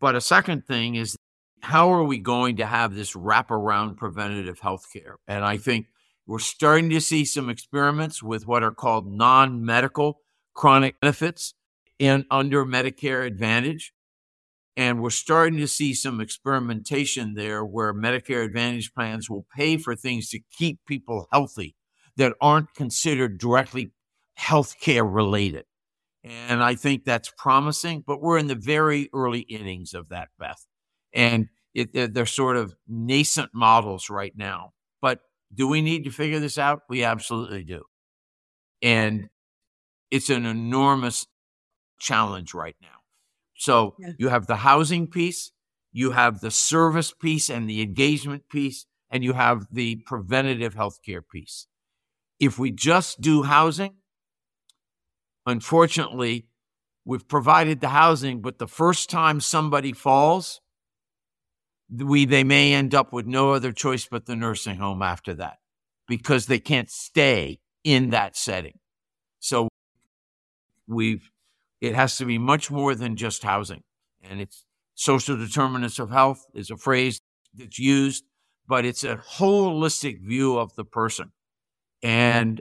But 0.00 0.14
a 0.14 0.20
second 0.20 0.64
thing 0.64 0.94
is 0.94 1.16
how 1.62 1.92
are 1.92 2.04
we 2.04 2.18
going 2.18 2.56
to 2.56 2.66
have 2.66 2.94
this 2.94 3.14
wraparound 3.14 3.96
preventative 3.96 4.60
health 4.60 4.86
care? 4.92 5.16
And 5.26 5.44
I 5.44 5.56
think 5.56 5.86
we're 6.26 6.38
starting 6.38 6.90
to 6.90 7.00
see 7.00 7.24
some 7.24 7.50
experiments 7.50 8.22
with 8.22 8.46
what 8.46 8.62
are 8.62 8.74
called 8.74 9.10
non 9.10 9.64
medical 9.64 10.20
chronic 10.54 11.00
benefits 11.00 11.54
in 11.98 12.24
under 12.30 12.64
Medicare 12.64 13.26
Advantage. 13.26 13.92
And 14.76 15.02
we're 15.02 15.10
starting 15.10 15.58
to 15.58 15.66
see 15.66 15.94
some 15.94 16.20
experimentation 16.20 17.34
there 17.34 17.64
where 17.64 17.94
Medicare 17.94 18.44
Advantage 18.44 18.92
plans 18.94 19.28
will 19.28 19.46
pay 19.56 19.78
for 19.78 19.96
things 19.96 20.28
to 20.30 20.40
keep 20.56 20.80
people 20.86 21.26
healthy 21.32 21.74
that 22.16 22.34
aren't 22.40 22.74
considered 22.74 23.38
directly 23.38 23.92
healthcare 24.38 25.06
related. 25.10 25.64
And 26.24 26.62
I 26.62 26.74
think 26.74 27.04
that's 27.04 27.32
promising, 27.36 28.02
but 28.04 28.20
we're 28.20 28.38
in 28.38 28.48
the 28.48 28.56
very 28.56 29.08
early 29.14 29.40
innings 29.40 29.94
of 29.94 30.08
that, 30.08 30.28
Beth. 30.38 30.66
And 31.12 31.48
it, 31.72 31.92
they're, 31.92 32.08
they're 32.08 32.26
sort 32.26 32.56
of 32.56 32.74
nascent 32.88 33.50
models 33.54 34.10
right 34.10 34.32
now. 34.36 34.72
But 35.00 35.20
do 35.54 35.68
we 35.68 35.82
need 35.82 36.04
to 36.04 36.10
figure 36.10 36.40
this 36.40 36.58
out? 36.58 36.82
We 36.88 37.04
absolutely 37.04 37.62
do. 37.62 37.84
And 38.82 39.28
it's 40.10 40.30
an 40.30 40.46
enormous 40.46 41.26
challenge 42.00 42.54
right 42.54 42.76
now. 42.82 42.88
So 43.56 43.94
yeah. 43.98 44.12
you 44.18 44.28
have 44.28 44.46
the 44.46 44.56
housing 44.56 45.06
piece, 45.06 45.52
you 45.92 46.10
have 46.10 46.40
the 46.40 46.50
service 46.50 47.12
piece 47.12 47.48
and 47.48 47.70
the 47.70 47.82
engagement 47.82 48.48
piece, 48.48 48.86
and 49.10 49.24
you 49.24 49.32
have 49.32 49.66
the 49.72 49.96
preventative 50.06 50.74
healthcare 50.74 51.22
piece. 51.26 51.66
If 52.38 52.58
we 52.58 52.70
just 52.70 53.20
do 53.20 53.44
housing, 53.44 53.94
Unfortunately, 55.46 56.46
we've 57.04 57.26
provided 57.28 57.80
the 57.80 57.90
housing, 57.90 58.42
but 58.42 58.58
the 58.58 58.66
first 58.66 59.08
time 59.08 59.40
somebody 59.40 59.92
falls, 59.92 60.60
we 61.88 62.24
they 62.24 62.42
may 62.42 62.74
end 62.74 62.94
up 62.94 63.12
with 63.12 63.26
no 63.26 63.52
other 63.52 63.72
choice 63.72 64.06
but 64.06 64.26
the 64.26 64.34
nursing 64.34 64.76
home 64.76 65.02
after 65.02 65.34
that 65.34 65.58
because 66.08 66.46
they 66.46 66.58
can't 66.58 66.90
stay 66.90 67.60
in 67.84 68.10
that 68.10 68.36
setting. 68.36 68.78
So 69.38 69.68
we've 70.88 71.30
it 71.80 71.94
has 71.94 72.16
to 72.18 72.24
be 72.24 72.38
much 72.38 72.70
more 72.70 72.94
than 72.94 73.16
just 73.16 73.42
housing. 73.42 73.82
And 74.22 74.40
it's 74.40 74.64
social 74.94 75.36
determinants 75.36 75.98
of 75.98 76.10
health 76.10 76.44
is 76.54 76.70
a 76.70 76.76
phrase 76.76 77.20
that's 77.54 77.78
used, 77.78 78.24
but 78.66 78.84
it's 78.84 79.04
a 79.04 79.16
holistic 79.16 80.20
view 80.20 80.58
of 80.58 80.74
the 80.74 80.84
person. 80.84 81.32
And 82.02 82.60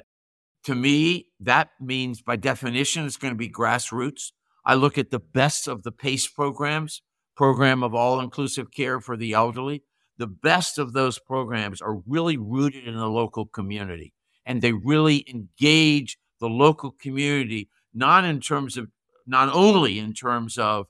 to 0.66 0.76
me, 0.76 1.28
that 1.40 1.70
means 1.80 2.22
by 2.22 2.36
definition, 2.36 3.06
it's 3.06 3.18
going 3.18 3.34
to 3.34 3.38
be 3.38 3.50
grassroots. 3.50 4.32
I 4.66 4.76
look 4.76 4.98
at 4.98 5.12
the 5.12 5.20
best 5.20 5.68
of 5.68 5.84
the 5.84 5.92
PACE 5.92 6.28
programs, 6.28 7.02
program 7.36 7.84
of 7.84 7.94
all 7.96 8.20
inclusive 8.20 8.72
care 8.72 9.00
for 9.00 9.18
the 9.18 9.34
elderly. 9.34 9.84
The 10.18 10.28
best 10.28 10.78
of 10.78 10.94
those 10.94 11.20
programs 11.20 11.82
are 11.82 12.02
really 12.08 12.38
rooted 12.38 12.88
in 12.88 12.98
the 12.98 13.10
local 13.10 13.46
community. 13.46 14.14
and 14.46 14.62
they 14.62 14.74
really 14.74 15.26
engage 15.28 16.18
the 16.40 16.48
local 16.48 16.92
community, 16.92 17.70
not 17.94 18.24
in 18.24 18.40
terms 18.40 18.78
of, 18.78 18.90
not 19.26 19.50
only 19.54 19.98
in 20.00 20.14
terms 20.14 20.58
of 20.58 20.88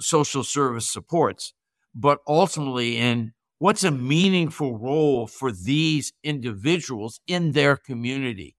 social 0.00 0.44
service 0.44 0.90
supports, 0.90 1.54
but 1.94 2.18
ultimately 2.28 2.98
in 2.98 3.32
what's 3.58 3.82
a 3.84 3.90
meaningful 3.90 4.78
role 4.78 5.26
for 5.26 5.50
these 5.50 6.12
individuals 6.22 7.20
in 7.26 7.52
their 7.52 7.76
community 7.76 8.56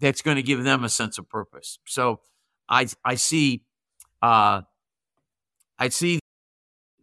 that's 0.00 0.22
going 0.22 0.36
to 0.36 0.42
give 0.42 0.64
them 0.64 0.84
a 0.84 0.88
sense 0.88 1.18
of 1.18 1.28
purpose. 1.28 1.78
So 1.86 2.20
I 2.68 2.86
I 3.04 3.14
see 3.16 3.64
uh, 4.22 4.62
I 5.78 5.88
see 5.88 6.20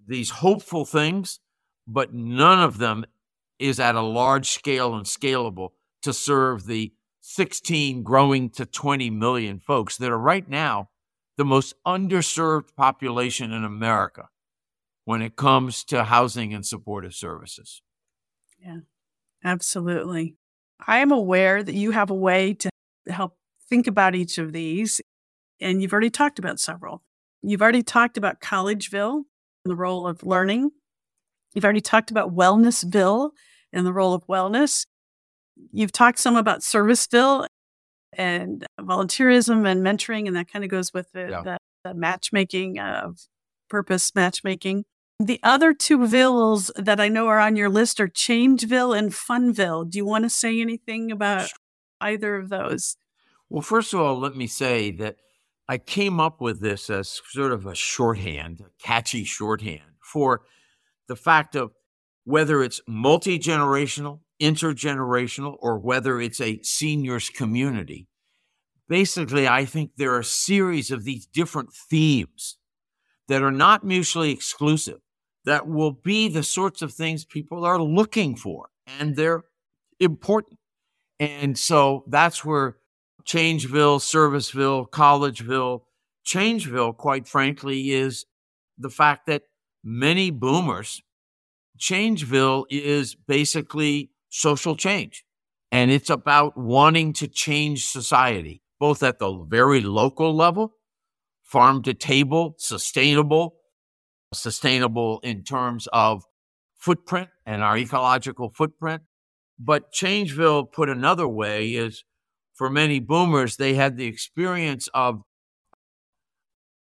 these 0.07 0.29
hopeful 0.29 0.86
things, 0.86 1.39
but 1.88 2.13
none 2.13 2.60
of 2.60 2.77
them 2.77 3.05
is 3.60 3.79
at 3.79 3.95
a 3.95 4.01
large 4.01 4.49
scale 4.49 4.95
and 4.95 5.05
scalable 5.05 5.69
to 6.03 6.13
serve 6.13 6.65
the 6.65 6.93
16 7.21 8.03
growing 8.03 8.49
to 8.51 8.65
20 8.65 9.10
million 9.10 9.60
folks 9.60 9.97
that 9.97 10.12
are 10.12 10.17
right 10.17 10.47
now 10.47 10.89
the 11.38 11.45
most 11.45 11.73
underserved 11.86 12.75
population 12.75 13.51
in 13.51 13.63
America 13.63 14.29
when 15.05 15.21
it 15.21 15.36
comes 15.36 15.83
to 15.86 16.05
housing 16.05 16.53
and 16.53 16.65
supportive 16.65 17.13
services. 17.13 17.81
Yeah, 18.63 18.79
absolutely. 19.43 20.36
I 20.86 20.99
am 20.99 21.12
aware 21.12 21.63
that 21.63 21.73
you 21.73 21.91
have 21.91 22.10
a 22.10 22.15
way 22.15 22.53
to 22.55 22.69
help 23.10 23.38
think 23.70 23.88
about 23.88 24.15
each 24.15 24.38
of 24.38 24.54
these, 24.54 25.02
and 25.60 25.82
you've 25.82 25.93
already 25.93 26.10
talked 26.10 26.39
about 26.39 26.60
several. 26.60 27.04
You've 27.41 27.62
already 27.62 27.84
talked 27.84 28.17
about 28.17 28.41
Collegeville 28.41 29.24
and 29.63 29.72
the 29.72 29.76
role 29.76 30.08
of 30.08 30.24
learning. 30.24 30.72
You've 31.54 31.63
already 31.63 31.82
talked 31.82 32.12
about 32.12 32.36
Wellnessville 32.36 33.32
and 33.74 33.86
the 33.86 33.93
role 33.93 34.13
of 34.13 34.26
wellness. 34.28 34.86
You've 35.72 35.91
talked 35.91 36.20
some 36.20 36.36
about 36.36 36.62
Serviceville 36.62 37.48
and 38.13 38.65
volunteerism 38.80 39.67
and 39.67 39.86
mentoring, 39.86 40.28
and 40.28 40.36
that 40.36 40.52
kind 40.52 40.63
of 40.63 40.72
goes 40.72 40.93
with 40.93 41.12
the, 41.13 41.28
yeah. 41.30 41.41
the, 41.41 41.58
the 41.84 41.93
matchmaking 41.93 42.80
of 42.80 43.20
purpose 43.70 44.13
matchmaking. 44.15 44.86
The 45.20 45.39
other 45.41 45.74
two 45.74 46.06
villas 46.06 46.70
that 46.76 47.00
I 47.00 47.08
know 47.08 47.28
are 47.28 47.39
on 47.39 47.56
your 47.56 47.70
list 47.70 48.00
are 48.00 48.08
Changeville 48.08 48.98
and 48.98 49.12
Funville. 49.12 49.89
Do 49.89 49.98
you 49.98 50.06
want 50.06 50.26
to 50.26 50.30
say 50.30 50.62
anything 50.62 51.12
about 51.12 51.50
either 52.01 52.36
of 52.36 52.49
those? 52.49 52.97
Well, 53.49 53.62
first 53.62 53.93
of 53.93 53.99
all, 53.99 54.19
let 54.19 54.36
me 54.36 54.47
say 54.47 54.91
that 54.91 55.17
I 55.69 55.77
came 55.77 56.19
up 56.19 56.41
with 56.41 56.62
this 56.62 56.89
as 56.89 57.21
sort 57.29 57.51
of 57.51 57.65
a 57.65 57.75
shorthand, 57.75 58.62
a 58.62 58.69
catchy 58.83 59.23
shorthand 59.23 59.81
for 60.01 60.41
the 61.07 61.15
fact 61.15 61.55
of 61.55 61.71
whether 62.23 62.63
it's 62.63 62.81
multi 62.88 63.39
generational, 63.39 64.19
intergenerational, 64.41 65.55
or 65.60 65.77
whether 65.77 66.19
it's 66.19 66.41
a 66.41 66.62
seniors 66.62 67.29
community. 67.29 68.07
Basically, 68.89 69.47
I 69.47 69.65
think 69.65 69.91
there 69.97 70.13
are 70.13 70.19
a 70.19 70.25
series 70.25 70.91
of 70.91 71.03
these 71.03 71.25
different 71.25 71.73
themes 71.73 72.57
that 73.27 73.41
are 73.41 73.51
not 73.51 73.83
mutually 73.83 74.31
exclusive, 74.31 74.99
that 75.45 75.67
will 75.67 75.91
be 75.91 76.29
the 76.29 76.43
sorts 76.43 76.81
of 76.81 76.93
things 76.93 77.25
people 77.25 77.65
are 77.65 77.81
looking 77.81 78.36
for, 78.36 78.69
and 78.86 79.15
they're 79.15 79.43
important. 79.99 80.57
And 81.19 81.58
so 81.58 82.03
that's 82.08 82.45
where 82.45 82.77
Changeville, 83.25 83.99
Serviceville, 83.99 84.89
Collegeville, 84.89 85.82
Changeville, 86.25 86.95
quite 86.95 87.27
frankly, 87.27 87.91
is 87.91 88.25
the 88.77 88.89
fact 88.89 89.25
that 89.27 89.43
many 89.84 90.30
boomers, 90.30 91.01
Changeville 91.80 92.65
is 92.69 93.15
basically 93.15 94.12
social 94.30 94.75
change. 94.75 95.23
And 95.71 95.91
it's 95.91 96.10
about 96.10 96.58
wanting 96.58 97.13
to 97.13 97.27
change 97.27 97.88
society, 97.88 98.62
both 98.80 99.03
at 99.03 99.19
the 99.19 99.45
very 99.47 99.82
local 99.82 100.36
level, 100.36 100.73
farm 101.43 101.82
to 101.84 101.93
table, 101.93 102.56
sustainable, 102.58 103.56
sustainable 104.34 105.19
in 105.23 105.43
terms 105.43 105.88
of 105.91 106.23
footprint 106.77 107.30
and 107.45 107.63
our 107.63 107.77
ecological 107.77 108.49
footprint. 108.49 109.01
But 109.60 109.91
Changeville, 109.91 110.72
put 110.72 110.89
another 110.89 111.28
way, 111.28 111.74
is 111.74 112.04
for 112.54 112.70
many 112.70 113.00
boomers, 113.00 113.58
they 113.58 113.76
had 113.76 113.98
the 113.98 114.06
experience 114.06 114.88
of 114.93 115.22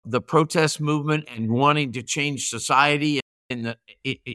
the 0.05 0.21
protest 0.21 0.81
movement 0.81 1.25
and 1.35 1.51
wanting 1.51 1.93
to 1.93 2.03
change 2.03 2.49
society 2.49 3.21
in 3.49 3.63
the 3.63 3.77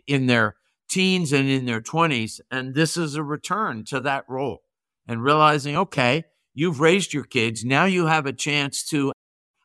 in 0.07 0.25
their 0.25 0.55
teens 0.89 1.31
and 1.31 1.47
in 1.47 1.65
their 1.65 1.81
20s 1.81 2.39
and 2.49 2.73
this 2.73 2.97
is 2.97 3.13
a 3.13 3.21
return 3.21 3.83
to 3.85 3.99
that 3.99 4.25
role. 4.27 4.63
And 5.07 5.23
realizing 5.23 5.75
okay 5.77 6.23
you've 6.55 6.79
raised 6.79 7.13
your 7.13 7.23
kids 7.23 7.63
now 7.63 7.85
you 7.85 8.07
have 8.07 8.25
a 8.25 8.33
chance 8.33 8.83
to 8.89 9.11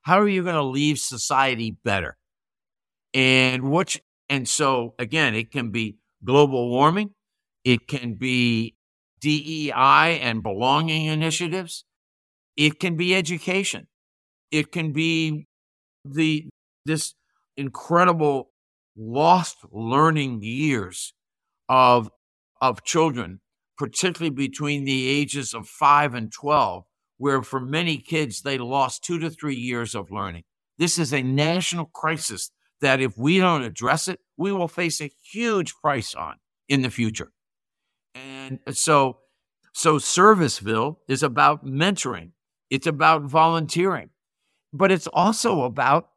how 0.02 0.20
are 0.20 0.28
you 0.28 0.42
going 0.42 0.54
to 0.54 0.62
leave 0.62 0.98
society 0.98 1.76
better? 1.84 2.18
And 3.14 3.70
what 3.70 3.96
and 4.28 4.46
so 4.46 4.94
again 4.98 5.34
it 5.34 5.50
can 5.50 5.70
be 5.70 5.96
global 6.22 6.68
warming 6.68 7.10
it 7.64 7.88
can 7.88 8.14
be 8.14 8.76
DEI 9.20 10.18
and 10.20 10.42
belonging 10.42 11.06
initiatives 11.06 11.84
it 12.56 12.78
can 12.78 12.96
be 12.96 13.14
education 13.14 13.86
it 14.50 14.70
can 14.70 14.92
be 14.92 15.46
the 16.04 16.48
this 16.84 17.14
incredible 17.56 18.50
lost 18.96 19.58
learning 19.72 20.40
years 20.42 21.12
of 21.68 22.10
of 22.60 22.84
children, 22.84 23.40
particularly 23.76 24.30
between 24.30 24.84
the 24.84 25.08
ages 25.08 25.54
of 25.54 25.66
five 25.66 26.14
and 26.14 26.32
twelve, 26.32 26.84
where 27.18 27.42
for 27.42 27.60
many 27.60 27.98
kids 27.98 28.42
they 28.42 28.58
lost 28.58 29.04
two 29.04 29.18
to 29.18 29.30
three 29.30 29.56
years 29.56 29.94
of 29.94 30.10
learning. 30.10 30.44
This 30.78 30.98
is 30.98 31.12
a 31.12 31.22
national 31.22 31.86
crisis 31.86 32.50
that 32.80 33.00
if 33.00 33.16
we 33.16 33.38
don't 33.38 33.62
address 33.62 34.08
it, 34.08 34.20
we 34.36 34.52
will 34.52 34.68
face 34.68 35.00
a 35.00 35.10
huge 35.32 35.74
price 35.82 36.14
on 36.14 36.36
in 36.68 36.82
the 36.82 36.90
future. 36.90 37.33
And 38.14 38.60
so 38.72 39.18
so 39.72 39.96
Serviceville 39.98 40.96
is 41.08 41.22
about 41.22 41.64
mentoring. 41.64 42.30
It's 42.70 42.86
about 42.86 43.22
volunteering 43.22 44.10
but 44.74 44.90
it's 44.90 45.06
also 45.06 45.62
about 45.62 46.08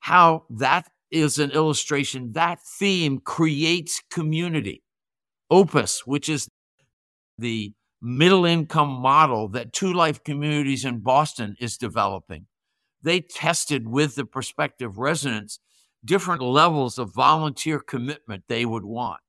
how 0.00 0.44
that 0.50 0.86
is 1.10 1.38
an 1.38 1.50
illustration. 1.50 2.32
That 2.32 2.60
theme 2.60 3.18
creates 3.18 4.02
community. 4.10 4.82
Opus, 5.50 6.06
which 6.06 6.28
is 6.28 6.46
the 7.38 7.72
middle 8.00 8.44
income 8.44 8.90
model 8.90 9.48
that 9.48 9.72
2Life 9.72 10.24
Communities 10.24 10.84
in 10.84 11.00
Boston 11.00 11.56
is 11.58 11.76
developing. 11.78 12.46
They 13.02 13.20
tested 13.20 13.88
with 13.88 14.14
the 14.14 14.24
prospective 14.24 14.98
residents 14.98 15.58
different 16.04 16.42
levels 16.42 16.98
of 16.98 17.14
volunteer 17.14 17.78
commitment 17.78 18.44
they 18.48 18.66
would 18.66 18.84
want. 18.84 19.20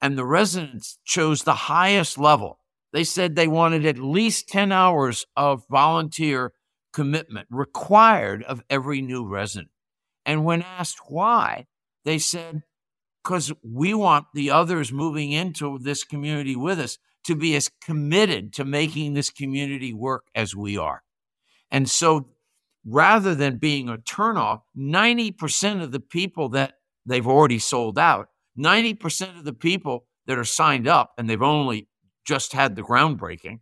And 0.00 0.16
the 0.16 0.24
residents 0.24 0.98
chose 1.04 1.42
the 1.42 1.54
highest 1.54 2.18
level. 2.18 2.58
They 2.92 3.04
said 3.04 3.34
they 3.34 3.48
wanted 3.48 3.84
at 3.84 3.98
least 3.98 4.48
10 4.48 4.72
hours 4.72 5.26
of 5.36 5.64
volunteer 5.70 6.52
commitment 6.92 7.46
required 7.50 8.42
of 8.44 8.62
every 8.70 9.02
new 9.02 9.26
resident. 9.26 9.70
And 10.24 10.44
when 10.44 10.62
asked 10.62 11.00
why, 11.08 11.66
they 12.04 12.18
said, 12.18 12.62
because 13.22 13.52
we 13.62 13.92
want 13.92 14.26
the 14.34 14.50
others 14.50 14.92
moving 14.92 15.32
into 15.32 15.78
this 15.78 16.04
community 16.04 16.56
with 16.56 16.78
us 16.78 16.98
to 17.24 17.34
be 17.34 17.56
as 17.56 17.70
committed 17.84 18.52
to 18.54 18.64
making 18.64 19.14
this 19.14 19.30
community 19.30 19.92
work 19.92 20.26
as 20.34 20.54
we 20.54 20.78
are. 20.78 21.02
And 21.70 21.90
so 21.90 22.28
rather 22.86 23.34
than 23.34 23.58
being 23.58 23.88
a 23.88 23.96
turnoff, 23.96 24.62
90% 24.78 25.82
of 25.82 25.90
the 25.90 26.00
people 26.00 26.48
that 26.50 26.74
they've 27.04 27.26
already 27.26 27.58
sold 27.58 27.98
out, 27.98 28.28
90% 28.58 29.38
of 29.38 29.44
the 29.44 29.52
people 29.52 30.06
that 30.26 30.38
are 30.38 30.44
signed 30.44 30.88
up 30.88 31.12
and 31.18 31.28
they've 31.28 31.42
only 31.42 31.88
just 32.24 32.52
had 32.52 32.74
the 32.74 32.82
groundbreaking 32.82 33.60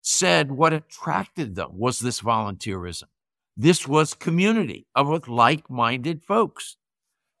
said 0.00 0.50
what 0.50 0.72
attracted 0.72 1.54
them 1.54 1.70
was 1.72 1.98
this 1.98 2.20
volunteerism. 2.20 3.04
This 3.56 3.86
was 3.86 4.14
community 4.14 4.86
of 4.94 5.28
like 5.28 5.68
minded 5.68 6.22
folks. 6.22 6.76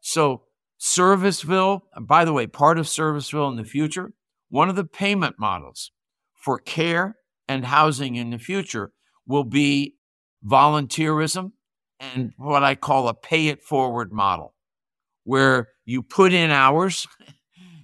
So, 0.00 0.42
Serviceville, 0.80 1.82
by 2.00 2.24
the 2.24 2.32
way, 2.32 2.46
part 2.46 2.78
of 2.78 2.86
Serviceville 2.86 3.50
in 3.50 3.56
the 3.56 3.64
future, 3.64 4.12
one 4.48 4.68
of 4.68 4.76
the 4.76 4.84
payment 4.84 5.36
models 5.38 5.90
for 6.34 6.58
care 6.58 7.16
and 7.48 7.64
housing 7.64 8.16
in 8.16 8.30
the 8.30 8.38
future 8.38 8.92
will 9.26 9.44
be 9.44 9.96
volunteerism 10.44 11.52
and 12.00 12.32
what 12.36 12.62
I 12.62 12.74
call 12.74 13.08
a 13.08 13.14
pay 13.14 13.48
it 13.48 13.62
forward 13.62 14.12
model, 14.12 14.54
where 15.24 15.68
you 15.88 16.02
put 16.02 16.32
in 16.32 16.50
hours 16.50 17.06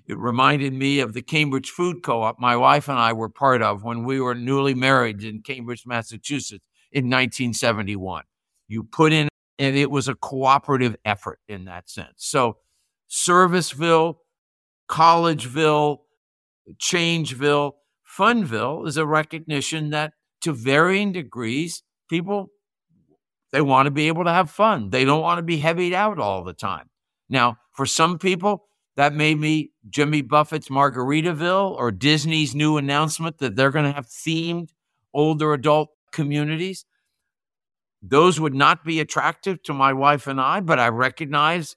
it 0.06 0.18
reminded 0.18 0.74
me 0.74 1.00
of 1.00 1.14
the 1.14 1.22
Cambridge 1.22 1.70
Food 1.70 2.02
Co 2.02 2.22
op 2.22 2.38
my 2.38 2.56
wife 2.56 2.88
and 2.88 2.98
I 2.98 3.12
were 3.14 3.30
part 3.30 3.62
of 3.62 3.84
when 3.84 4.04
we 4.04 4.20
were 4.20 4.34
newly 4.34 4.74
married 4.74 5.24
in 5.24 5.40
Cambridge, 5.40 5.86
Massachusetts 5.86 6.64
in 6.92 7.04
1971. 7.06 8.24
You 8.68 8.84
put 8.84 9.12
in, 9.12 9.28
and 9.58 9.76
it 9.76 9.90
was 9.90 10.08
a 10.08 10.14
cooperative 10.14 10.96
effort 11.04 11.40
in 11.48 11.64
that 11.64 11.88
sense. 11.88 12.12
So, 12.16 12.58
Serviceville, 13.10 14.16
Collegeville, 14.90 15.98
Changeville 16.80 17.72
Funville 18.18 18.86
is 18.86 18.96
a 18.96 19.06
recognition 19.06 19.90
that 19.90 20.12
to 20.42 20.52
varying 20.52 21.12
degrees, 21.12 21.82
people 22.08 22.48
they 23.52 23.60
want 23.60 23.86
to 23.86 23.90
be 23.90 24.08
able 24.08 24.24
to 24.24 24.32
have 24.32 24.50
fun. 24.50 24.90
They 24.90 25.04
don't 25.04 25.22
want 25.22 25.38
to 25.38 25.42
be 25.42 25.58
heavied 25.58 25.94
out 25.94 26.18
all 26.18 26.42
the 26.42 26.52
time. 26.52 26.90
Now, 27.28 27.56
for 27.74 27.86
some 27.86 28.18
people, 28.18 28.66
that 28.96 29.12
may 29.12 29.34
be 29.34 29.72
Jimmy 29.90 30.22
Buffett's 30.22 30.68
Margaritaville 30.68 31.72
or 31.72 31.90
Disney's 31.90 32.54
new 32.54 32.76
announcement 32.76 33.38
that 33.38 33.56
they're 33.56 33.72
going 33.72 33.84
to 33.84 33.92
have 33.92 34.06
themed 34.06 34.70
older 35.12 35.52
adult 35.52 35.90
communities. 36.12 36.84
Those 38.00 38.38
would 38.38 38.54
not 38.54 38.84
be 38.84 39.00
attractive 39.00 39.62
to 39.64 39.72
my 39.72 39.92
wife 39.92 40.26
and 40.26 40.40
I, 40.40 40.60
but 40.60 40.78
I 40.78 40.88
recognize 40.88 41.74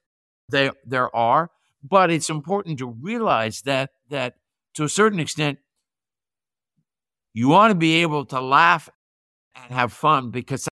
they, 0.50 0.70
there 0.86 1.14
are. 1.16 1.50
But 1.84 2.12
it's 2.12 2.30
important 2.30 2.80
to 2.80 2.88
realize 2.88 3.62
that 3.62 3.92
that 4.10 4.36
to 4.76 4.84
a 4.84 4.90
certain 4.90 5.20
extent, 5.20 5.60
you 7.34 7.48
want 7.48 7.72
to 7.72 7.76
be 7.76 8.02
able 8.02 8.26
to 8.26 8.42
laugh 8.42 8.90
and 9.56 9.74
have 9.74 9.94
fun 9.94 10.32
because 10.32 10.68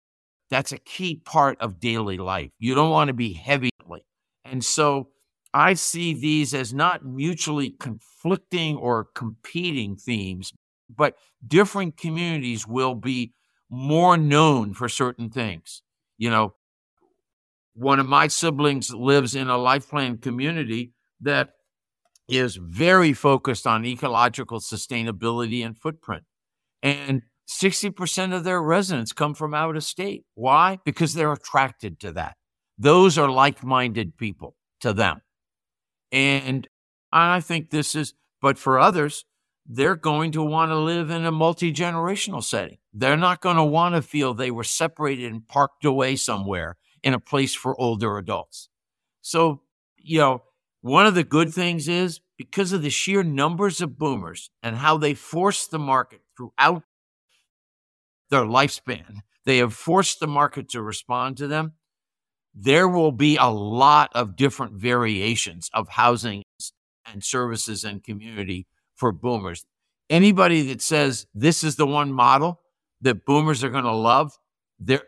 that's 0.50 0.72
a 0.72 0.78
key 0.78 1.22
part 1.24 1.60
of 1.62 1.80
daily 1.80 2.18
life. 2.18 2.50
You 2.60 2.76
don't 2.76 2.90
want 2.90 3.10
to 3.10 3.14
be 3.14 3.34
heavy. 3.34 3.70
And 4.46 4.64
so 4.64 5.10
I 5.54 5.74
see 5.74 6.14
these 6.14 6.54
as 6.54 6.74
not 6.74 7.06
mutually 7.06 7.72
conflicting 7.72 8.76
or 8.78 9.10
competing 9.14 9.96
themes, 9.96 10.52
but 10.96 11.16
different 11.46 11.98
communities 11.98 12.68
will 12.68 12.96
be 12.96 13.34
more 13.70 14.18
known 14.18 14.74
for 14.74 14.90
certain 14.90 15.30
things. 15.30 15.84
You 16.18 16.30
know, 16.30 16.56
one 17.76 18.00
of 18.00 18.08
my 18.08 18.28
siblings 18.28 18.94
lives 18.94 19.36
in 19.36 19.48
a 19.48 19.58
life 19.58 19.90
plan 19.90 20.18
community 20.18 20.94
that 21.22 21.50
is 22.28 22.56
very 22.56 23.14
focused 23.14 23.68
on 23.68 23.86
ecological 23.86 24.60
sustainability 24.60 25.66
and 25.66 25.78
footprint. 25.78 26.24
And 26.82 27.24
60% 27.50 28.34
of 28.34 28.44
their 28.44 28.62
residents 28.62 29.12
come 29.12 29.34
from 29.34 29.54
out 29.54 29.76
of 29.76 29.84
state. 29.84 30.24
Why? 30.34 30.80
Because 30.86 31.14
they're 31.14 31.34
attracted 31.34 32.00
to 32.00 32.12
that. 32.14 32.36
Those 32.78 33.18
are 33.18 33.30
like 33.30 33.64
minded 33.64 34.18
people 34.18 34.56
to 34.82 34.94
them. 34.94 35.22
And 36.14 36.68
I 37.12 37.42
think 37.42 37.72
this 37.72 37.96
is, 37.96 38.14
but 38.40 38.58
for 38.58 38.80
others, 38.80 39.26
they're 39.66 39.96
going 39.96 40.32
to 40.34 40.44
want 40.44 40.70
to 40.70 40.78
live 40.78 41.10
in 41.10 41.26
a 41.26 41.32
multi 41.32 41.74
generational 41.74 42.44
setting. 42.44 42.78
They're 42.94 43.18
not 43.18 43.42
going 43.42 43.58
to 43.58 43.64
want 43.64 43.96
to 43.96 44.02
feel 44.02 44.34
they 44.34 44.52
were 44.52 44.64
separated 44.64 45.32
and 45.32 45.48
parked 45.48 45.84
away 45.84 46.16
somewhere 46.16 46.78
in 47.04 47.14
a 47.14 47.20
place 47.20 47.56
for 47.56 47.80
older 47.82 48.18
adults. 48.18 48.70
So, 49.22 49.62
you 49.98 50.20
know, 50.20 50.44
one 50.82 51.08
of 51.08 51.16
the 51.16 51.24
good 51.24 51.54
things 51.54 51.88
is 51.88 52.20
because 52.38 52.74
of 52.74 52.84
the 52.84 52.90
sheer 52.90 53.24
numbers 53.24 53.82
of 53.82 53.98
boomers 53.98 54.52
and 54.62 54.76
how 54.76 54.98
they 54.98 55.14
force 55.14 55.66
the 55.66 55.80
market 55.80 56.22
throughout 56.38 56.84
their 58.30 58.42
lifespan, 58.44 59.22
they 59.46 59.58
have 59.58 59.74
forced 59.74 60.20
the 60.20 60.28
market 60.28 60.70
to 60.70 60.82
respond 60.82 61.38
to 61.38 61.48
them. 61.48 61.74
There 62.54 62.88
will 62.88 63.12
be 63.12 63.36
a 63.38 63.50
lot 63.50 64.12
of 64.14 64.36
different 64.36 64.74
variations 64.74 65.70
of 65.74 65.90
housing 65.90 66.44
and 67.06 67.24
services 67.24 67.84
and 67.84 68.04
community 68.04 68.68
for 68.96 69.12
boomers. 69.12 69.66
Anybody 70.10 70.62
that 70.68 70.82
says 70.82 71.26
this 71.34 71.64
is 71.64 71.76
the 71.76 71.88
one 71.88 72.12
model 72.12 72.62
that 73.02 73.26
boomers 73.26 73.64
are 73.64 73.70
going 73.70 73.84
to 73.84 73.92
love, 73.92 74.38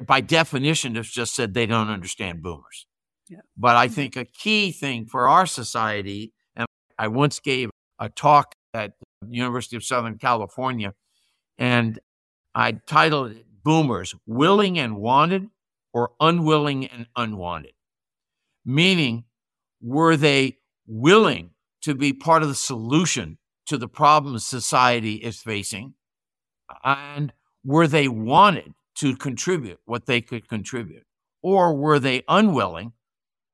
by 0.01 0.21
definition, 0.21 0.95
has 0.95 1.07
just 1.07 1.35
said 1.35 1.53
they 1.53 1.65
don't 1.65 1.89
understand 1.89 2.41
boomers. 2.41 2.87
Yeah. 3.29 3.39
But 3.57 3.75
I 3.75 3.87
think 3.87 4.15
a 4.15 4.25
key 4.25 4.71
thing 4.71 5.05
for 5.05 5.27
our 5.27 5.45
society, 5.45 6.33
and 6.55 6.67
I 6.97 7.07
once 7.07 7.39
gave 7.39 7.69
a 7.99 8.09
talk 8.09 8.55
at 8.73 8.93
the 9.21 9.35
University 9.35 9.75
of 9.75 9.83
Southern 9.83 10.17
California, 10.17 10.93
and 11.57 11.99
I 12.53 12.73
titled 12.73 13.31
it 13.31 13.45
Boomers 13.63 14.15
Willing 14.25 14.77
and 14.77 14.97
Wanted 14.97 15.49
or 15.95 16.11
Unwilling 16.19 16.85
and 16.85 17.07
Unwanted. 17.15 17.71
Meaning, 18.65 19.23
were 19.81 20.17
they 20.17 20.57
willing 20.85 21.51
to 21.83 21.95
be 21.95 22.11
part 22.11 22.43
of 22.43 22.49
the 22.49 22.55
solution 22.55 23.37
to 23.67 23.77
the 23.77 23.87
problems 23.87 24.45
society 24.45 25.15
is 25.15 25.39
facing? 25.39 25.93
And 26.83 27.31
were 27.63 27.87
they 27.87 28.09
wanted 28.09 28.73
to 28.95 29.15
contribute 29.15 29.79
what 29.85 30.05
they 30.05 30.19
could 30.19 30.49
contribute? 30.49 31.05
Or 31.41 31.73
were 31.73 31.99
they 31.99 32.23
unwilling? 32.27 32.91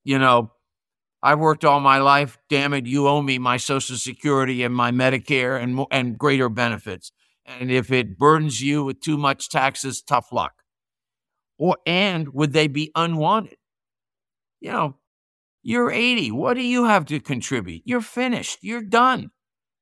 You 0.03 0.17
know, 0.17 0.53
I've 1.21 1.39
worked 1.39 1.63
all 1.63 1.79
my 1.79 1.99
life. 1.99 2.39
Damn 2.49 2.73
it, 2.73 2.87
you 2.87 3.07
owe 3.07 3.21
me 3.21 3.37
my 3.37 3.57
Social 3.57 3.97
Security 3.97 4.63
and 4.63 4.73
my 4.73 4.91
Medicare 4.91 5.61
and, 5.61 5.85
and 5.91 6.17
greater 6.17 6.49
benefits. 6.49 7.11
And 7.45 7.69
if 7.69 7.91
it 7.91 8.17
burdens 8.17 8.63
you 8.63 8.83
with 8.83 8.99
too 8.99 9.17
much 9.17 9.49
taxes, 9.49 10.01
tough 10.01 10.31
luck. 10.31 10.60
Or 11.61 11.77
and 11.85 12.27
would 12.33 12.53
they 12.53 12.65
be 12.65 12.91
unwanted? 12.95 13.57
You 14.61 14.71
know, 14.71 14.95
you're 15.61 15.91
80. 15.91 16.31
What 16.31 16.55
do 16.55 16.63
you 16.63 16.85
have 16.85 17.05
to 17.05 17.19
contribute? 17.19 17.83
You're 17.85 18.01
finished. 18.01 18.57
You're 18.63 18.81
done. 18.81 19.29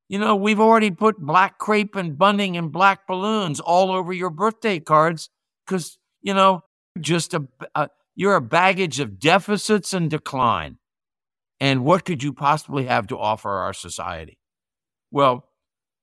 You 0.09 0.19
know, 0.19 0.35
we've 0.35 0.59
already 0.59 0.91
put 0.91 1.17
black 1.17 1.57
crepe 1.57 1.95
and 1.95 2.17
bunting 2.17 2.57
and 2.57 2.69
black 2.69 3.07
balloons 3.07 3.61
all 3.61 3.91
over 3.91 4.11
your 4.11 4.29
birthday 4.29 4.81
cards 4.81 5.29
because, 5.65 5.97
you 6.21 6.33
know, 6.33 6.63
just 6.99 7.33
a, 7.33 7.47
a 7.75 7.87
you're 8.13 8.35
a 8.35 8.41
baggage 8.41 8.99
of 8.99 9.17
deficits 9.17 9.93
and 9.93 10.09
decline. 10.09 10.79
And 11.61 11.85
what 11.85 12.03
could 12.03 12.23
you 12.23 12.33
possibly 12.33 12.87
have 12.87 13.07
to 13.07 13.17
offer 13.17 13.49
our 13.49 13.71
society? 13.71 14.37
Well, 15.11 15.45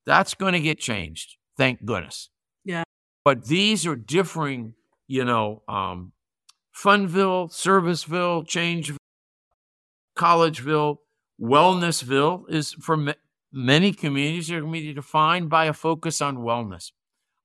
that's 0.06 0.32
going 0.32 0.54
to 0.54 0.60
get 0.60 0.78
changed. 0.78 1.36
Thank 1.58 1.84
goodness. 1.84 2.30
Yeah. 2.64 2.84
But 3.26 3.44
these 3.44 3.84
are 3.86 3.96
differing, 3.96 4.72
you 5.06 5.24
know, 5.24 5.62
um, 5.68 6.12
Funville, 6.74 7.50
Serviceville, 7.50 8.46
Changeville, 8.46 8.96
Collegeville, 10.16 10.98
Wellnessville 11.40 12.44
is 12.48 12.72
for 12.74 13.14
many 13.52 13.92
communities 13.92 14.50
are 14.50 14.60
going 14.60 14.72
to 14.72 14.80
be 14.80 14.92
defined 14.92 15.48
by 15.50 15.66
a 15.66 15.72
focus 15.72 16.20
on 16.20 16.38
wellness. 16.38 16.92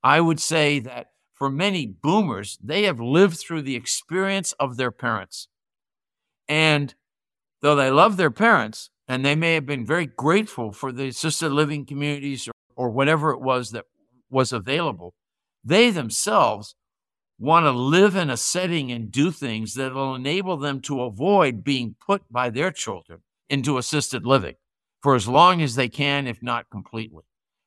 I 0.04 0.22
would 0.22 0.40
say 0.40 0.80
that 0.80 1.12
for 1.34 1.50
many 1.50 1.86
boomers, 1.86 2.58
they 2.64 2.84
have 2.84 3.00
lived 3.00 3.38
through 3.38 3.64
the 3.64 3.76
experience 3.76 4.54
of 4.54 4.78
their 4.78 4.92
parents. 4.92 5.48
And 6.48 6.94
though 7.62 7.76
they 7.76 7.92
love 7.92 8.18
their 8.18 8.32
parents, 8.32 8.90
and 9.08 9.26
they 9.26 9.36
may 9.36 9.56
have 9.56 9.66
been 9.66 9.86
very 9.86 10.06
grateful 10.06 10.72
for 10.72 10.92
the 10.92 11.08
assisted 11.08 11.52
living 11.52 11.86
communities 11.86 12.48
or, 12.48 12.52
or 12.76 12.90
whatever 12.90 13.32
it 13.32 13.42
was 13.42 13.72
that 13.72 13.86
was 14.30 14.54
available, 14.54 15.14
they 15.64 15.90
themselves 15.90 16.76
want 17.42 17.66
to 17.66 17.72
live 17.72 18.16
in 18.16 18.30
a 18.30 18.38
setting 18.38 18.92
and 18.92 19.12
do 19.12 19.32
things 19.32 19.74
that 19.74 19.96
will 19.96 20.14
enable 20.14 20.58
them 20.58 20.80
to 20.80 21.02
avoid 21.02 21.64
being 21.64 21.96
put 22.06 22.22
by 22.32 22.52
their 22.52 22.72
children 22.72 23.22
into 23.50 23.80
assisted 23.80 24.28
living 24.28 24.54
for 25.02 25.16
as 25.16 25.28
long 25.28 25.60
as 25.60 25.74
they 25.74 25.90
can, 25.90 26.28
if 26.28 26.44
not 26.44 26.70
completely. 26.70 27.24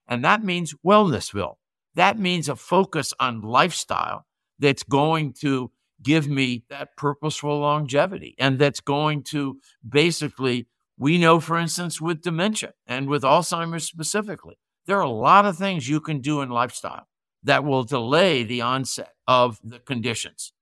And 0.06 0.24
that 0.24 0.44
means 0.44 0.76
Wellnessville. 0.86 1.56
That 1.96 2.20
means 2.20 2.48
a 2.48 2.54
focus 2.54 3.12
on 3.18 3.40
lifestyle 3.40 4.26
that's 4.60 4.84
going 4.84 5.32
to 5.40 5.72
give 6.00 6.28
me 6.28 6.62
that 6.68 6.96
purposeful 6.96 7.58
longevity 7.58 8.36
and 8.38 8.60
that's 8.60 8.80
going 8.80 9.24
to 9.24 9.58
basically, 9.88 10.68
we 10.96 11.18
know, 11.18 11.40
for 11.40 11.58
instance, 11.58 12.00
with 12.00 12.22
dementia 12.22 12.74
and 12.86 13.08
with 13.08 13.24
Alzheimer's 13.24 13.84
specifically, 13.84 14.56
there 14.86 14.98
are 14.98 15.02
a 15.02 15.10
lot 15.10 15.46
of 15.46 15.58
things 15.58 15.88
you 15.88 16.00
can 16.00 16.20
do 16.20 16.42
in 16.42 16.50
lifestyle 16.50 17.08
that 17.44 17.64
will 17.64 17.84
delay 17.84 18.42
the 18.42 18.60
onset 18.60 19.12
of 19.28 19.60
the 19.62 19.78
conditions. 19.78 20.52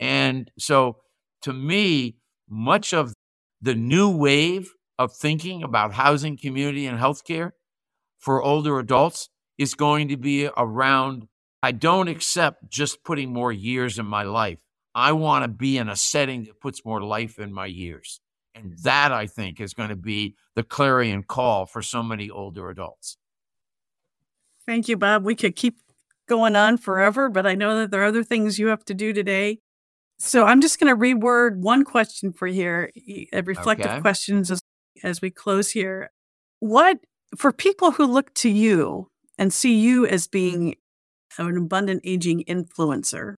And 0.00 0.50
so, 0.58 0.98
to 1.42 1.52
me, 1.52 2.16
much 2.48 2.94
of 2.94 3.12
the 3.60 3.74
new 3.74 4.08
wave 4.08 4.72
of 4.98 5.12
thinking 5.12 5.62
about 5.62 5.92
housing, 5.94 6.36
community, 6.36 6.86
and 6.86 6.98
healthcare 6.98 7.52
for 8.18 8.42
older 8.42 8.78
adults 8.78 9.28
is 9.58 9.74
going 9.74 10.08
to 10.08 10.16
be 10.16 10.48
around 10.56 11.28
I 11.64 11.70
don't 11.70 12.08
accept 12.08 12.68
just 12.68 13.04
putting 13.04 13.32
more 13.32 13.52
years 13.52 13.98
in 13.98 14.06
my 14.06 14.24
life. 14.24 14.58
I 14.94 15.12
want 15.12 15.44
to 15.44 15.48
be 15.48 15.78
in 15.78 15.88
a 15.88 15.94
setting 15.94 16.44
that 16.44 16.60
puts 16.60 16.84
more 16.84 17.00
life 17.00 17.38
in 17.38 17.52
my 17.52 17.66
years. 17.66 18.20
And 18.54 18.76
that, 18.82 19.12
I 19.12 19.26
think, 19.26 19.60
is 19.60 19.72
going 19.72 19.88
to 19.88 19.96
be 19.96 20.34
the 20.56 20.64
clarion 20.64 21.22
call 21.22 21.66
for 21.66 21.80
so 21.80 22.02
many 22.02 22.28
older 22.28 22.68
adults. 22.68 23.16
Thank 24.66 24.88
you, 24.88 24.96
Bob. 24.96 25.24
We 25.24 25.34
could 25.34 25.56
keep 25.56 25.78
going 26.32 26.56
on 26.56 26.78
forever, 26.78 27.28
but 27.28 27.46
I 27.46 27.54
know 27.54 27.76
that 27.80 27.90
there 27.90 28.00
are 28.00 28.06
other 28.06 28.24
things 28.24 28.58
you 28.58 28.68
have 28.68 28.86
to 28.86 28.94
do 28.94 29.12
today. 29.12 29.58
So 30.18 30.46
I'm 30.46 30.62
just 30.62 30.80
going 30.80 30.88
to 30.88 30.98
reword 30.98 31.56
one 31.56 31.84
question 31.84 32.32
for 32.32 32.48
here, 32.48 32.90
a 33.34 33.42
reflective 33.42 33.90
okay. 33.90 34.00
questions 34.00 34.50
as, 34.50 34.62
as 35.04 35.20
we 35.20 35.30
close 35.30 35.72
here. 35.72 36.10
What, 36.58 37.00
for 37.36 37.52
people 37.52 37.90
who 37.90 38.06
look 38.06 38.32
to 38.36 38.48
you 38.48 39.08
and 39.36 39.52
see 39.52 39.74
you 39.74 40.06
as 40.06 40.26
being 40.26 40.76
an 41.36 41.54
abundant 41.58 42.00
aging 42.02 42.44
influencer, 42.44 43.34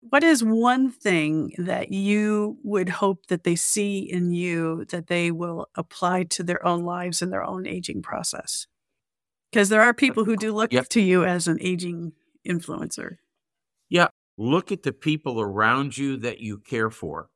what 0.00 0.24
is 0.24 0.42
one 0.42 0.90
thing 0.90 1.52
that 1.58 1.92
you 1.92 2.58
would 2.64 2.88
hope 2.88 3.26
that 3.28 3.44
they 3.44 3.54
see 3.54 4.00
in 4.00 4.32
you 4.32 4.84
that 4.90 5.06
they 5.06 5.30
will 5.30 5.68
apply 5.76 6.24
to 6.24 6.42
their 6.42 6.66
own 6.66 6.82
lives 6.84 7.22
and 7.22 7.32
their 7.32 7.44
own 7.44 7.68
aging 7.68 8.02
process? 8.02 8.66
Because 9.54 9.68
there 9.68 9.82
are 9.82 9.94
people 9.94 10.24
who 10.24 10.36
do 10.36 10.52
look 10.52 10.72
Yep. 10.72 10.88
to 10.88 11.00
you 11.00 11.24
as 11.24 11.46
an 11.46 11.58
aging 11.60 12.12
influencer. 12.44 13.18
Yeah. 13.88 14.08
Look 14.36 14.72
at 14.72 14.82
the 14.82 14.92
people 14.92 15.40
around 15.40 15.96
you 15.96 16.16
that 16.16 16.40
you 16.40 16.58
care 16.58 16.90
for 16.90 17.30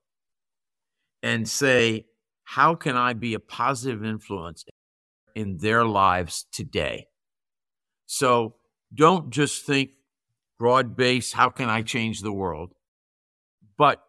and 1.23 1.49
say, 1.49 2.07
how 2.43 2.75
can 2.75 2.97
I 2.97 3.12
be 3.12 3.35
a 3.35 3.39
positive 3.39 4.05
influence 4.05 4.64
in 5.37 5.59
their 5.59 5.85
lives 5.85 6.45
today? 6.51 7.07
So 8.07 8.57
don't 8.93 9.31
just 9.31 9.64
think 9.64 9.93
broad 10.59 10.97
base, 10.97 11.35
how 11.35 11.51
can 11.51 11.69
I 11.69 11.83
change 11.83 12.23
the 12.23 12.33
world? 12.33 12.75
But 13.77 14.03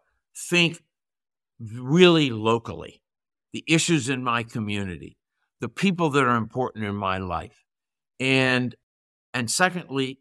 think 0.49 0.81
really 1.59 2.31
locally, 2.31 3.03
the 3.53 3.63
issues 3.67 4.09
in 4.09 4.23
my 4.23 4.41
community, 4.41 5.19
the 5.59 5.69
people 5.69 6.09
that 6.09 6.23
are 6.23 6.37
important 6.37 6.85
in 6.85 6.95
my 6.95 7.19
life. 7.19 7.65
And 8.19 8.75
and 9.33 9.49
secondly, 9.49 10.19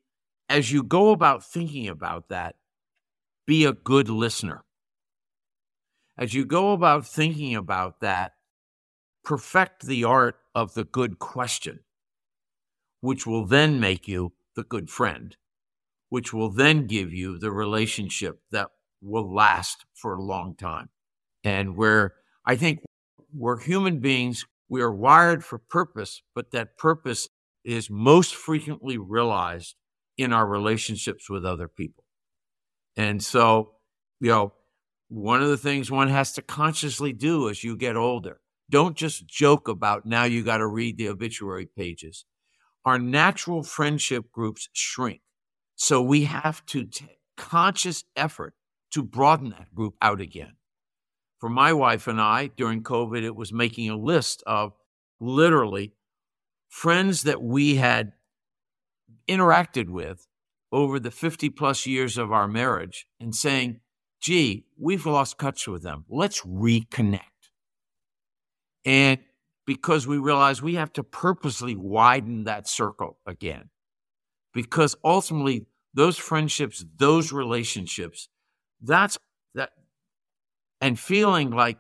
as 0.49 0.72
you 0.72 0.82
go 0.82 1.11
about 1.11 1.44
thinking 1.44 1.88
about 1.88 2.28
that, 2.28 2.57
be 3.46 3.64
a 3.64 3.72
good 3.72 4.09
listener. 4.09 4.64
As 6.16 6.34
you 6.34 6.44
go 6.44 6.72
about 6.72 7.07
thinking 7.07 7.55
about 7.55 8.01
that, 8.01 8.32
perfect 9.24 9.86
the 9.86 10.05
art 10.05 10.36
of 10.55 10.74
the 10.74 10.84
good 10.84 11.18
question, 11.18 11.80
which 13.01 13.26
will 13.26 13.46
then 13.46 13.78
make 13.80 14.09
you 14.09 14.32
the 14.57 14.64
good 14.64 14.90
friend, 14.90 15.36
which 16.09 16.32
will 16.32 16.51
then 16.51 16.86
give 16.86 17.12
you 17.12 17.38
the 17.38 17.53
relationship 17.53 18.40
that 18.51 18.68
will 19.01 19.32
last 19.32 19.86
for 19.94 20.14
a 20.14 20.22
long 20.22 20.55
time. 20.57 20.88
And 21.44 21.76
where 21.76 22.14
I 22.44 22.57
think 22.57 22.80
we're 23.32 23.61
human 23.61 24.01
beings, 24.01 24.44
we 24.68 24.82
are 24.82 24.92
wired 24.92 25.44
for 25.44 25.59
purpose, 25.59 26.22
but 26.34 26.51
that 26.51 26.76
purpose 26.76 27.28
is 27.68 27.90
most 27.90 28.34
frequently 28.34 28.96
realized 28.96 29.76
in 30.16 30.32
our 30.32 30.46
relationships 30.46 31.28
with 31.28 31.44
other 31.44 31.68
people. 31.68 32.04
And 32.96 33.22
so, 33.22 33.74
you 34.20 34.30
know, 34.30 34.52
one 35.08 35.42
of 35.42 35.48
the 35.48 35.56
things 35.56 35.90
one 35.90 36.08
has 36.08 36.32
to 36.32 36.42
consciously 36.42 37.12
do 37.12 37.48
as 37.48 37.62
you 37.62 37.76
get 37.76 37.96
older, 37.96 38.40
don't 38.70 38.96
just 38.96 39.26
joke 39.26 39.68
about 39.68 40.06
now 40.06 40.24
you 40.24 40.42
got 40.42 40.58
to 40.58 40.66
read 40.66 40.96
the 40.96 41.08
obituary 41.08 41.66
pages. 41.66 42.24
Our 42.84 42.98
natural 42.98 43.62
friendship 43.62 44.30
groups 44.32 44.68
shrink. 44.72 45.20
So 45.76 46.02
we 46.02 46.24
have 46.24 46.64
to 46.66 46.84
take 46.84 47.18
conscious 47.36 48.04
effort 48.16 48.54
to 48.92 49.02
broaden 49.02 49.50
that 49.50 49.74
group 49.74 49.94
out 50.00 50.20
again. 50.20 50.56
For 51.38 51.48
my 51.48 51.72
wife 51.72 52.08
and 52.08 52.20
I, 52.20 52.48
during 52.56 52.82
COVID, 52.82 53.22
it 53.22 53.36
was 53.36 53.52
making 53.52 53.90
a 53.90 53.96
list 53.96 54.42
of 54.46 54.72
literally 55.20 55.92
friends 56.68 57.22
that 57.22 57.42
we 57.42 57.76
had 57.76 58.12
interacted 59.28 59.88
with 59.88 60.26
over 60.70 61.00
the 61.00 61.10
50 61.10 61.50
plus 61.50 61.86
years 61.86 62.18
of 62.18 62.32
our 62.32 62.48
marriage 62.48 63.06
and 63.20 63.34
saying, 63.34 63.80
gee, 64.20 64.66
we've 64.78 65.06
lost 65.06 65.38
touch 65.38 65.66
with 65.66 65.82
them. 65.82 66.04
Let's 66.08 66.42
reconnect. 66.42 67.20
And 68.84 69.18
because 69.66 70.06
we 70.06 70.16
realize 70.16 70.62
we 70.62 70.76
have 70.76 70.92
to 70.94 71.02
purposely 71.02 71.76
widen 71.76 72.44
that 72.44 72.66
circle 72.66 73.18
again. 73.26 73.68
Because 74.54 74.96
ultimately, 75.04 75.66
those 75.92 76.16
friendships, 76.16 76.84
those 76.96 77.32
relationships, 77.32 78.28
that's 78.80 79.18
that, 79.54 79.70
and 80.80 80.98
feeling 80.98 81.50
like 81.50 81.78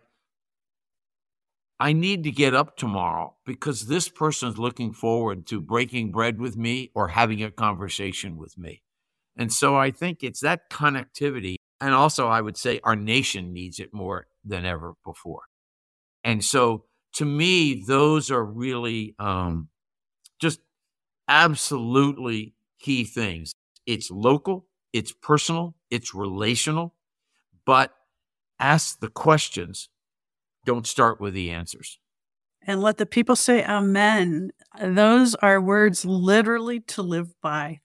I 1.80 1.92
need 1.92 2.24
to 2.24 2.30
get 2.30 2.54
up 2.54 2.76
tomorrow 2.76 3.36
because 3.46 3.86
this 3.86 4.08
person's 4.08 4.58
looking 4.58 4.92
forward 4.92 5.46
to 5.46 5.60
breaking 5.60 6.10
bread 6.10 6.40
with 6.40 6.56
me 6.56 6.90
or 6.94 7.08
having 7.08 7.42
a 7.42 7.50
conversation 7.50 8.36
with 8.36 8.58
me. 8.58 8.82
And 9.36 9.52
so 9.52 9.76
I 9.76 9.92
think 9.92 10.24
it's 10.24 10.40
that 10.40 10.70
connectivity. 10.70 11.56
And 11.80 11.94
also, 11.94 12.26
I 12.26 12.40
would 12.40 12.56
say 12.56 12.80
our 12.82 12.96
nation 12.96 13.52
needs 13.52 13.78
it 13.78 13.94
more 13.94 14.26
than 14.44 14.64
ever 14.64 14.94
before. 15.04 15.42
And 16.24 16.44
so 16.44 16.84
to 17.14 17.24
me, 17.24 17.84
those 17.86 18.30
are 18.30 18.44
really 18.44 19.14
um, 19.20 19.68
just 20.40 20.60
absolutely 21.28 22.54
key 22.80 23.04
things. 23.04 23.52
It's 23.86 24.10
local, 24.10 24.66
it's 24.92 25.12
personal, 25.12 25.76
it's 25.90 26.14
relational, 26.14 26.94
but 27.64 27.92
ask 28.58 28.98
the 29.00 29.08
questions. 29.08 29.88
Don't 30.68 30.86
start 30.86 31.18
with 31.18 31.32
the 31.32 31.50
answers. 31.50 31.98
And 32.60 32.82
let 32.82 32.98
the 32.98 33.06
people 33.06 33.36
say 33.36 33.64
amen. 33.64 34.50
Those 34.78 35.34
are 35.36 35.62
words 35.62 36.04
literally 36.04 36.80
to 36.80 37.00
live 37.00 37.32
by. 37.40 37.80